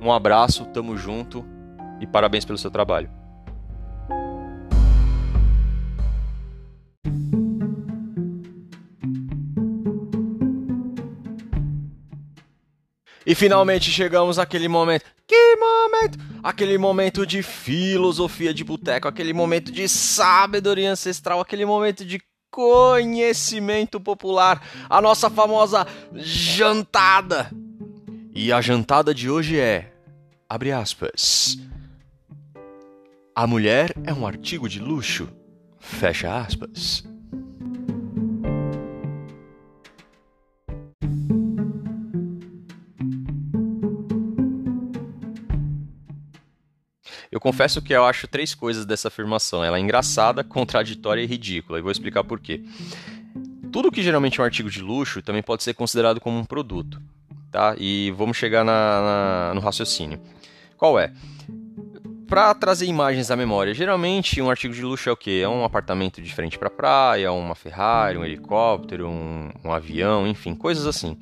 Um 0.00 0.12
abraço, 0.12 0.66
tamo 0.66 0.96
junto 0.96 1.44
e 2.00 2.06
parabéns 2.06 2.44
pelo 2.44 2.58
seu 2.58 2.70
trabalho. 2.70 3.10
E 13.26 13.34
finalmente 13.34 13.90
chegamos 13.90 14.38
àquele 14.38 14.68
momento. 14.68 15.04
Que 15.26 15.56
momento! 15.56 16.18
Aquele 16.42 16.76
momento 16.76 17.26
de 17.26 17.42
filosofia 17.42 18.52
de 18.52 18.62
boteco, 18.62 19.08
aquele 19.08 19.32
momento 19.32 19.72
de 19.72 19.88
sabedoria 19.88 20.92
ancestral, 20.92 21.40
aquele 21.40 21.64
momento 21.64 22.04
de 22.04 22.20
conhecimento 22.50 23.98
popular, 23.98 24.62
a 24.88 25.00
nossa 25.00 25.30
famosa 25.30 25.86
jantada. 26.14 27.50
E 28.34 28.52
a 28.52 28.60
jantada 28.60 29.14
de 29.14 29.30
hoje 29.30 29.58
é, 29.58 29.92
abre 30.48 30.70
aspas, 30.70 31.58
a 33.34 33.46
mulher 33.46 33.92
é 34.04 34.12
um 34.12 34.26
artigo 34.26 34.68
de 34.68 34.78
luxo, 34.78 35.28
fecha 35.80 36.36
aspas. 36.36 37.04
Confesso 47.44 47.82
que 47.82 47.92
eu 47.92 48.06
acho 48.06 48.26
três 48.26 48.54
coisas 48.54 48.86
dessa 48.86 49.08
afirmação. 49.08 49.62
Ela 49.62 49.76
é 49.76 49.80
engraçada, 49.80 50.42
contraditória 50.42 51.20
e 51.20 51.26
ridícula. 51.26 51.78
E 51.78 51.82
vou 51.82 51.92
explicar 51.92 52.24
por 52.24 52.40
quê. 52.40 52.64
Tudo 53.70 53.92
que 53.92 54.02
geralmente 54.02 54.40
é 54.40 54.42
um 54.42 54.46
artigo 54.46 54.70
de 54.70 54.80
luxo 54.80 55.20
também 55.20 55.42
pode 55.42 55.62
ser 55.62 55.74
considerado 55.74 56.22
como 56.22 56.38
um 56.38 56.44
produto. 56.46 56.98
Tá? 57.52 57.76
E 57.78 58.10
vamos 58.16 58.38
chegar 58.38 58.64
na, 58.64 58.72
na, 58.72 59.54
no 59.54 59.60
raciocínio. 59.60 60.18
Qual 60.78 60.98
é? 60.98 61.12
Para 62.26 62.54
trazer 62.54 62.86
imagens 62.86 63.30
à 63.30 63.36
memória, 63.36 63.74
geralmente 63.74 64.40
um 64.40 64.48
artigo 64.48 64.72
de 64.72 64.80
luxo 64.80 65.10
é 65.10 65.12
o 65.12 65.16
quê? 65.16 65.42
É 65.44 65.48
um 65.48 65.64
apartamento 65.64 66.22
de 66.22 66.34
frente 66.34 66.58
para 66.58 66.70
praia, 66.70 67.30
uma 67.30 67.54
Ferrari, 67.54 68.16
um 68.16 68.24
helicóptero, 68.24 69.06
um, 69.06 69.50
um, 69.62 69.70
avião, 69.70 70.26
enfim, 70.26 70.54
coisas 70.54 70.86
assim. 70.86 71.18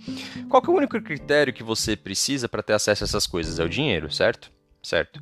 Qual 0.48 0.62
é 0.64 0.70
o 0.70 0.74
único 0.74 1.00
critério 1.02 1.52
que 1.52 1.64
você 1.64 1.96
precisa 1.96 2.48
para 2.48 2.62
ter 2.62 2.74
acesso 2.74 3.02
a 3.02 3.06
essas 3.06 3.26
coisas? 3.26 3.58
É 3.58 3.64
o 3.64 3.68
dinheiro, 3.68 4.08
certo? 4.12 4.52
Certo? 4.82 5.20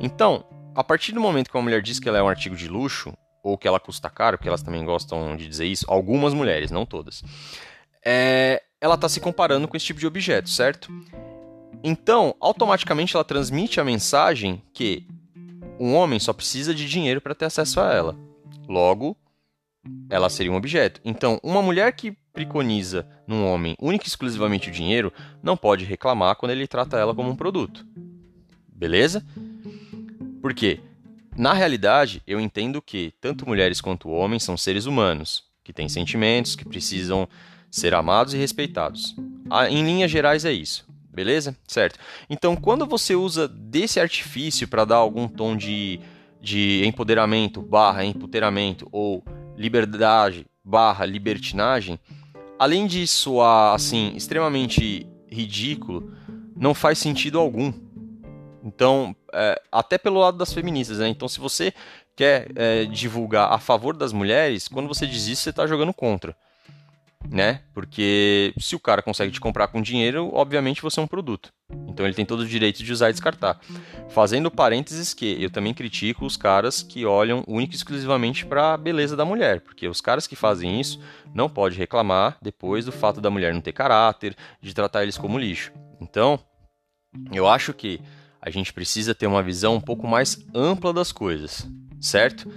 Então, 0.00 0.44
a 0.74 0.84
partir 0.84 1.12
do 1.12 1.20
momento 1.20 1.50
que 1.50 1.56
uma 1.56 1.62
mulher 1.62 1.82
diz 1.82 1.98
que 1.98 2.08
ela 2.08 2.18
é 2.18 2.22
um 2.22 2.28
artigo 2.28 2.56
de 2.56 2.68
luxo, 2.68 3.12
ou 3.42 3.56
que 3.56 3.68
ela 3.68 3.78
custa 3.78 4.10
caro, 4.10 4.36
porque 4.36 4.48
elas 4.48 4.62
também 4.62 4.84
gostam 4.84 5.36
de 5.36 5.48
dizer 5.48 5.66
isso, 5.66 5.86
algumas 5.88 6.34
mulheres, 6.34 6.70
não 6.70 6.84
todas, 6.84 7.22
é, 8.04 8.62
ela 8.80 8.96
está 8.96 9.08
se 9.08 9.20
comparando 9.20 9.68
com 9.68 9.76
esse 9.76 9.86
tipo 9.86 10.00
de 10.00 10.06
objeto, 10.06 10.50
certo? 10.50 10.92
Então, 11.82 12.34
automaticamente 12.40 13.14
ela 13.14 13.24
transmite 13.24 13.80
a 13.80 13.84
mensagem 13.84 14.62
que 14.72 15.06
um 15.78 15.94
homem 15.94 16.18
só 16.18 16.32
precisa 16.32 16.74
de 16.74 16.88
dinheiro 16.88 17.20
para 17.20 17.34
ter 17.34 17.44
acesso 17.44 17.80
a 17.80 17.92
ela. 17.92 18.16
Logo, 18.68 19.16
ela 20.10 20.28
seria 20.28 20.50
um 20.50 20.56
objeto. 20.56 21.00
Então, 21.04 21.38
uma 21.42 21.62
mulher 21.62 21.92
que 21.92 22.16
preconiza 22.32 23.08
num 23.26 23.46
homem 23.46 23.76
única 23.80 24.04
e 24.04 24.08
exclusivamente 24.08 24.68
o 24.68 24.72
dinheiro 24.72 25.12
não 25.42 25.56
pode 25.56 25.84
reclamar 25.84 26.36
quando 26.36 26.52
ele 26.52 26.66
trata 26.66 26.98
ela 26.98 27.14
como 27.14 27.30
um 27.30 27.36
produto. 27.36 27.86
Beleza? 28.76 29.24
Por 30.40 30.54
quê? 30.54 30.80
Na 31.36 31.52
realidade, 31.52 32.22
eu 32.26 32.40
entendo 32.40 32.80
que 32.80 33.12
tanto 33.20 33.46
mulheres 33.46 33.80
quanto 33.80 34.08
homens 34.08 34.42
são 34.42 34.56
seres 34.56 34.86
humanos, 34.86 35.44
que 35.64 35.72
têm 35.72 35.88
sentimentos, 35.88 36.54
que 36.54 36.64
precisam 36.64 37.28
ser 37.70 37.94
amados 37.94 38.32
e 38.32 38.38
respeitados. 38.38 39.16
Ah, 39.50 39.68
em 39.68 39.84
linhas 39.84 40.10
gerais 40.10 40.44
é 40.44 40.52
isso. 40.52 40.86
Beleza? 41.12 41.56
Certo. 41.66 41.98
Então, 42.28 42.54
quando 42.54 42.86
você 42.86 43.14
usa 43.14 43.48
desse 43.48 43.98
artifício 43.98 44.68
para 44.68 44.84
dar 44.84 44.96
algum 44.96 45.26
tom 45.26 45.56
de 45.56 46.00
de 46.46 46.84
empoderamento 46.86 47.60
barra 47.60 48.04
empoderamento 48.04 48.86
ou 48.92 49.24
liberdade 49.56 50.46
barra 50.64 51.04
libertinagem, 51.04 51.98
além 52.56 52.86
de 52.86 53.04
soar 53.06 53.74
assim 53.74 54.12
extremamente 54.14 55.06
ridículo, 55.28 56.12
não 56.56 56.72
faz 56.72 56.98
sentido 56.98 57.38
algum. 57.38 57.72
Então, 58.66 59.14
é, 59.32 59.62
até 59.70 59.96
pelo 59.96 60.18
lado 60.18 60.36
das 60.36 60.52
feministas, 60.52 60.98
né? 60.98 61.08
Então, 61.08 61.28
se 61.28 61.38
você 61.38 61.72
quer 62.16 62.48
é, 62.56 62.84
divulgar 62.84 63.52
a 63.52 63.58
favor 63.58 63.96
das 63.96 64.12
mulheres, 64.12 64.66
quando 64.66 64.88
você 64.88 65.06
diz 65.06 65.28
isso, 65.28 65.42
você 65.42 65.50
está 65.50 65.66
jogando 65.66 65.94
contra 65.94 66.36
né? 67.30 67.60
Porque 67.74 68.52
se 68.58 68.76
o 68.76 68.80
cara 68.80 69.02
consegue 69.02 69.32
te 69.32 69.40
comprar 69.40 69.68
com 69.68 69.82
dinheiro, 69.82 70.30
obviamente 70.32 70.82
você 70.82 71.00
é 71.00 71.02
um 71.02 71.06
produto. 71.06 71.52
Então 71.88 72.06
ele 72.06 72.14
tem 72.14 72.24
todo 72.24 72.40
o 72.40 72.46
direito 72.46 72.82
de 72.82 72.92
usar 72.92 73.10
e 73.10 73.12
descartar. 73.12 73.60
Fazendo 74.10 74.50
parênteses 74.50 75.12
que 75.12 75.42
eu 75.42 75.50
também 75.50 75.74
critico 75.74 76.24
os 76.24 76.36
caras 76.36 76.82
que 76.82 77.04
olham 77.04 77.44
único 77.46 77.72
e 77.72 77.76
exclusivamente 77.76 78.46
para 78.46 78.74
a 78.74 78.76
beleza 78.76 79.16
da 79.16 79.24
mulher, 79.24 79.60
porque 79.60 79.88
os 79.88 80.00
caras 80.00 80.26
que 80.26 80.36
fazem 80.36 80.80
isso 80.80 81.00
não 81.34 81.48
pode 81.48 81.76
reclamar 81.76 82.36
depois 82.40 82.84
do 82.84 82.92
fato 82.92 83.20
da 83.20 83.30
mulher 83.30 83.52
não 83.52 83.60
ter 83.60 83.72
caráter, 83.72 84.36
de 84.60 84.74
tratar 84.74 85.02
eles 85.02 85.18
como 85.18 85.38
lixo. 85.38 85.72
Então, 86.00 86.38
eu 87.32 87.48
acho 87.48 87.72
que 87.72 88.00
a 88.46 88.50
gente 88.50 88.72
precisa 88.72 89.12
ter 89.12 89.26
uma 89.26 89.42
visão 89.42 89.74
um 89.74 89.80
pouco 89.80 90.06
mais 90.06 90.38
ampla 90.54 90.92
das 90.92 91.10
coisas, 91.10 91.66
certo? 92.00 92.48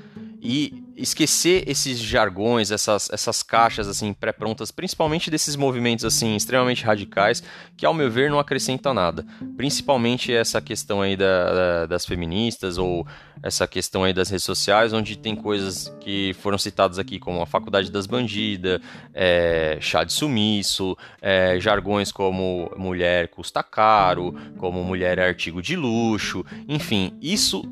E 0.41 0.83
esquecer 0.95 1.63
esses 1.67 1.97
jargões, 1.97 2.71
essas, 2.71 3.09
essas 3.09 3.41
caixas 3.41 3.87
assim 3.87 4.13
pré-prontas, 4.13 4.71
principalmente 4.71 5.31
desses 5.31 5.55
movimentos 5.55 6.03
assim 6.03 6.35
extremamente 6.35 6.83
radicais, 6.83 7.41
que 7.77 7.85
ao 7.85 7.93
meu 7.93 8.11
ver 8.11 8.29
não 8.29 8.39
acrescentam 8.39 8.93
nada. 8.93 9.25
Principalmente 9.55 10.33
essa 10.33 10.61
questão 10.61 11.01
aí 11.01 11.15
da, 11.15 11.53
da, 11.53 11.85
das 11.85 12.05
feministas 12.05 12.77
ou 12.77 13.07
essa 13.41 13.65
questão 13.65 14.03
aí 14.03 14.13
das 14.13 14.29
redes 14.29 14.43
sociais, 14.43 14.91
onde 14.91 15.17
tem 15.17 15.35
coisas 15.35 15.93
que 16.01 16.33
foram 16.41 16.57
citadas 16.57 16.99
aqui 16.99 17.17
como 17.17 17.41
a 17.41 17.45
faculdade 17.45 17.89
das 17.89 18.05
bandidas, 18.05 18.81
é, 19.13 19.77
chá 19.79 20.03
de 20.03 20.11
sumiço, 20.11 20.97
é, 21.21 21.59
jargões 21.59 22.11
como 22.11 22.71
mulher 22.77 23.29
custa 23.29 23.63
caro, 23.63 24.35
como 24.57 24.83
mulher 24.83 25.17
é 25.17 25.27
artigo 25.27 25.61
de 25.61 25.75
luxo, 25.77 26.45
enfim, 26.67 27.17
isso 27.21 27.63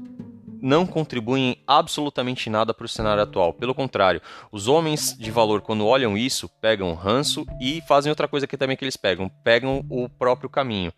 não 0.61 0.85
contribuem 0.85 1.57
absolutamente 1.65 2.49
nada 2.49 2.73
para 2.73 2.85
o 2.85 2.89
cenário 2.89 3.23
atual. 3.23 3.53
Pelo 3.53 3.75
contrário, 3.75 4.21
os 4.51 4.67
homens 4.67 5.15
de 5.17 5.31
valor, 5.31 5.61
quando 5.61 5.85
olham 5.85 6.17
isso, 6.17 6.49
pegam 6.61 6.93
ranço 6.93 7.45
e 7.61 7.81
fazem 7.87 8.09
outra 8.09 8.27
coisa 8.27 8.47
que 8.47 8.57
também 8.57 8.75
que 8.77 8.83
eles 8.83 8.97
pegam, 8.97 9.29
pegam 9.43 9.85
o 9.89 10.09
próprio 10.09 10.49
caminho 10.49 10.91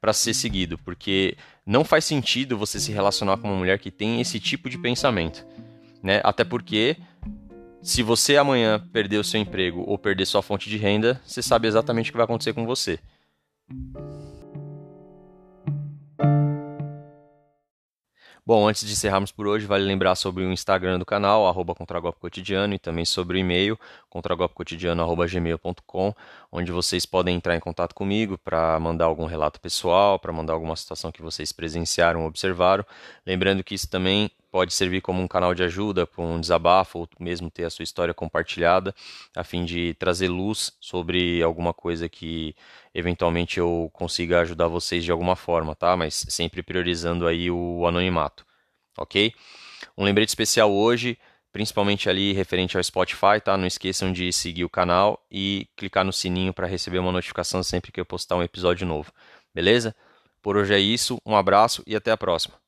para 0.00 0.12
ser 0.12 0.32
seguido, 0.32 0.78
porque 0.78 1.36
não 1.66 1.84
faz 1.84 2.04
sentido 2.04 2.56
você 2.56 2.80
se 2.80 2.90
relacionar 2.90 3.36
com 3.36 3.48
uma 3.48 3.56
mulher 3.56 3.78
que 3.78 3.90
tem 3.90 4.20
esse 4.20 4.40
tipo 4.40 4.70
de 4.70 4.78
pensamento, 4.78 5.46
né? 6.02 6.20
Até 6.24 6.42
porque 6.42 6.96
se 7.82 8.02
você 8.02 8.36
amanhã 8.36 8.78
perder 8.92 9.18
o 9.18 9.24
seu 9.24 9.40
emprego 9.40 9.84
ou 9.86 9.98
perder 9.98 10.26
sua 10.26 10.42
fonte 10.42 10.70
de 10.70 10.78
renda, 10.78 11.20
você 11.24 11.42
sabe 11.42 11.68
exatamente 11.68 12.10
o 12.10 12.12
que 12.12 12.16
vai 12.16 12.24
acontecer 12.24 12.54
com 12.54 12.64
você. 12.64 12.98
Bom, 18.50 18.66
antes 18.66 18.84
de 18.84 18.94
encerrarmos 18.94 19.30
por 19.30 19.46
hoje, 19.46 19.64
vale 19.64 19.84
lembrar 19.84 20.16
sobre 20.16 20.42
o 20.42 20.50
Instagram 20.50 20.98
do 20.98 21.06
canal, 21.06 21.46
arroba 21.46 21.72
Cotidiano, 21.72 22.74
e 22.74 22.80
também 22.80 23.04
sobre 23.04 23.38
o 23.38 23.40
e-mail, 23.40 23.78
contragolpecotidiano.gmail.com, 24.08 26.12
onde 26.50 26.72
vocês 26.72 27.06
podem 27.06 27.36
entrar 27.36 27.54
em 27.54 27.60
contato 27.60 27.94
comigo 27.94 28.36
para 28.36 28.80
mandar 28.80 29.04
algum 29.04 29.24
relato 29.24 29.60
pessoal, 29.60 30.18
para 30.18 30.32
mandar 30.32 30.54
alguma 30.54 30.74
situação 30.74 31.12
que 31.12 31.22
vocês 31.22 31.52
presenciaram 31.52 32.22
ou 32.22 32.26
observaram. 32.26 32.84
Lembrando 33.24 33.62
que 33.62 33.72
isso 33.72 33.88
também 33.88 34.28
pode 34.50 34.74
servir 34.74 35.00
como 35.00 35.22
um 35.22 35.28
canal 35.28 35.54
de 35.54 35.62
ajuda 35.62 36.06
para 36.06 36.22
um 36.22 36.40
desabafo 36.40 37.00
ou 37.00 37.08
mesmo 37.18 37.50
ter 37.50 37.64
a 37.64 37.70
sua 37.70 37.82
história 37.82 38.12
compartilhada, 38.12 38.94
a 39.36 39.44
fim 39.44 39.64
de 39.64 39.94
trazer 39.94 40.28
luz 40.28 40.72
sobre 40.80 41.42
alguma 41.42 41.72
coisa 41.72 42.08
que 42.08 42.54
eventualmente 42.94 43.58
eu 43.58 43.90
consiga 43.92 44.40
ajudar 44.40 44.68
vocês 44.68 45.04
de 45.04 45.12
alguma 45.12 45.36
forma, 45.36 45.74
tá? 45.74 45.96
Mas 45.96 46.26
sempre 46.28 46.62
priorizando 46.62 47.26
aí 47.26 47.50
o 47.50 47.86
anonimato, 47.86 48.44
ok? 48.98 49.32
Um 49.96 50.04
lembrete 50.04 50.28
especial 50.30 50.72
hoje, 50.72 51.18
principalmente 51.52 52.08
ali 52.08 52.32
referente 52.32 52.76
ao 52.76 52.82
Spotify, 52.82 53.40
tá? 53.42 53.56
Não 53.56 53.66
esqueçam 53.66 54.12
de 54.12 54.32
seguir 54.32 54.64
o 54.64 54.70
canal 54.70 55.24
e 55.30 55.68
clicar 55.76 56.04
no 56.04 56.12
sininho 56.12 56.52
para 56.52 56.66
receber 56.66 56.98
uma 56.98 57.12
notificação 57.12 57.62
sempre 57.62 57.92
que 57.92 58.00
eu 58.00 58.06
postar 58.06 58.36
um 58.36 58.42
episódio 58.42 58.86
novo, 58.86 59.12
beleza? 59.54 59.94
Por 60.42 60.56
hoje 60.56 60.74
é 60.74 60.78
isso, 60.78 61.20
um 61.24 61.36
abraço 61.36 61.82
e 61.86 61.94
até 61.94 62.10
a 62.10 62.16
próxima. 62.16 62.59